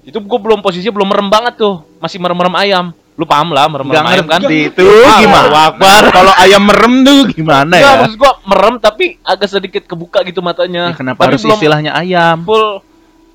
Itu 0.00 0.22
gue 0.22 0.38
belum 0.40 0.62
posisinya 0.62 0.94
belum 0.94 1.04
merem 1.04 1.28
banget 1.28 1.58
tuh, 1.58 1.84
masih 1.98 2.16
merem-merem 2.16 2.54
ayam. 2.56 2.86
Lu 3.12 3.26
paham 3.26 3.50
lah 3.50 3.66
merem-merem 3.66 3.98
Nggak 3.98 4.14
ayam 4.14 4.26
kan? 4.30 4.40
itu 4.46 4.86
Ah, 5.04 5.18
gimana 5.18 6.08
kalau 6.08 6.32
ayam 6.38 6.62
merem 6.62 6.94
tuh 7.02 7.20
gimana 7.28 7.74
ya 7.74 7.90
maksud 7.98 8.14
gue 8.14 8.32
merem 8.46 8.74
tapi 8.78 9.04
agak 9.20 9.48
sedikit 9.50 9.82
kebuka 9.84 10.22
gitu 10.22 10.38
matanya. 10.38 10.94
Ya, 10.94 10.96
kenapa 10.96 11.26
tapi 11.26 11.34
harus 11.34 11.42
belum 11.42 11.58
istilahnya 11.58 11.92
ayam 11.92 12.46
full 12.46 12.78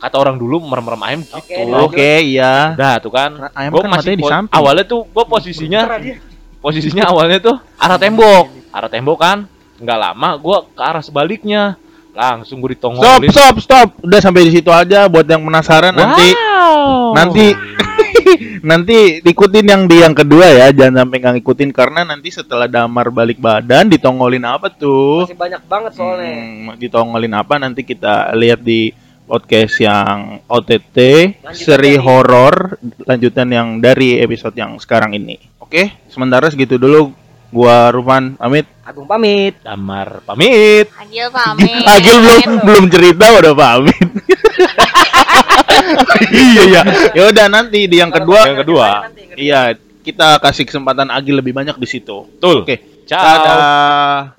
kata 0.03 0.19
orang 0.19 0.35
dulu 0.35 0.59
merem-merem 0.59 1.01
ayam 1.07 1.19
gitu. 1.23 1.39
Oke, 1.39 1.55
oke 1.63 2.11
iya 2.27 2.75
Udah 2.75 2.99
tuh 2.99 3.11
kan. 3.15 3.31
Ayam 3.55 3.71
Gua 3.71 3.81
kan 3.87 3.91
matanya 3.95 4.17
di 4.19 4.27
samping. 4.27 4.51
Awalnya 4.51 4.83
tuh 4.83 5.01
gue 5.07 5.23
posisinya 5.23 5.81
posisinya 6.59 7.03
awalnya 7.07 7.39
tuh 7.39 7.55
arah 7.79 7.95
tembok. 7.95 8.45
Arah 8.75 8.89
tembok 8.91 9.17
kan. 9.23 9.47
Nggak 9.79 9.99
lama 10.03 10.29
gue 10.35 10.57
ke 10.75 10.81
arah 10.83 10.99
sebaliknya. 10.99 11.79
Langsung 12.11 12.59
gue 12.59 12.75
stop 12.75 12.93
ditongolin. 12.93 13.31
stop 13.31 13.55
stop 13.63 13.87
udah 14.03 14.19
sampai 14.21 14.45
di 14.45 14.51
situ 14.59 14.69
aja 14.69 15.07
buat 15.09 15.25
yang 15.25 15.41
penasaran 15.41 15.95
nanti 15.95 16.35
Wow. 16.35 17.17
nanti 17.17 17.45
nanti 18.69 19.19
ikutin 19.19 19.65
yang 19.65 19.83
di 19.89 19.99
yang 19.99 20.15
kedua 20.15 20.45
ya 20.45 20.67
jangan 20.71 21.03
sampai 21.03 21.17
nggak 21.19 21.33
ngikutin 21.41 21.71
karena 21.73 22.05
nanti 22.07 22.29
setelah 22.31 22.69
damar 22.69 23.09
balik 23.09 23.41
badan 23.41 23.89
ditongolin 23.89 24.45
apa 24.45 24.69
tuh 24.69 25.25
Masih 25.27 25.35
banyak 25.35 25.61
banget 25.65 25.91
soalnya. 25.97 26.31
Hmm, 26.37 26.77
ditongolin 26.77 27.33
apa 27.33 27.57
nanti 27.59 27.81
kita 27.81 28.31
lihat 28.37 28.61
di 28.61 28.93
podcast 29.23 29.75
yang 29.77 30.43
OTT 30.45 30.97
Lanjutan 31.39 31.55
seri 31.55 31.95
dari- 31.95 31.99
horor 31.99 32.55
lanjutan 33.01 33.47
yang 33.47 33.67
dari 33.77 34.17
episode 34.17 34.53
yang 34.53 34.75
sekarang 34.77 35.13
ini 35.13 35.39
oke 35.57 36.07
sementara 36.07 36.47
segitu 36.47 36.75
dulu 36.75 37.09
gua 37.49 37.89
Rufan 37.89 38.35
pamit 38.35 38.65
Agung 38.83 39.07
pamit. 39.07 39.55
Damar 39.63 40.19
pamit. 40.27 40.91
Agil 40.93 41.31
pamit. 41.31 41.71
Agil 41.95 42.15
belum 42.19 42.51
belum 42.61 42.85
cerita 42.89 43.25
udah 43.33 43.53
pamit 43.53 43.95
iya 46.33 46.63
ya 46.67 46.81
ya 47.13 47.23
udah 47.25 47.45
nanti 47.47 47.85
di 47.85 47.97
yang 47.97 48.11
kedua 48.11 48.43
Yang 48.45 48.59
kedua. 48.63 48.87
iya 49.35 49.71
kita 50.03 50.35
kasih 50.37 50.67
kesempatan 50.67 51.07
Agil 51.07 51.39
lebih 51.39 51.55
banyak 51.55 51.75
di 51.75 51.87
situ 51.87 52.27
Betul. 52.29 52.67
oke 52.67 52.75
Ciao. 53.03 53.23
dadah 53.23 54.35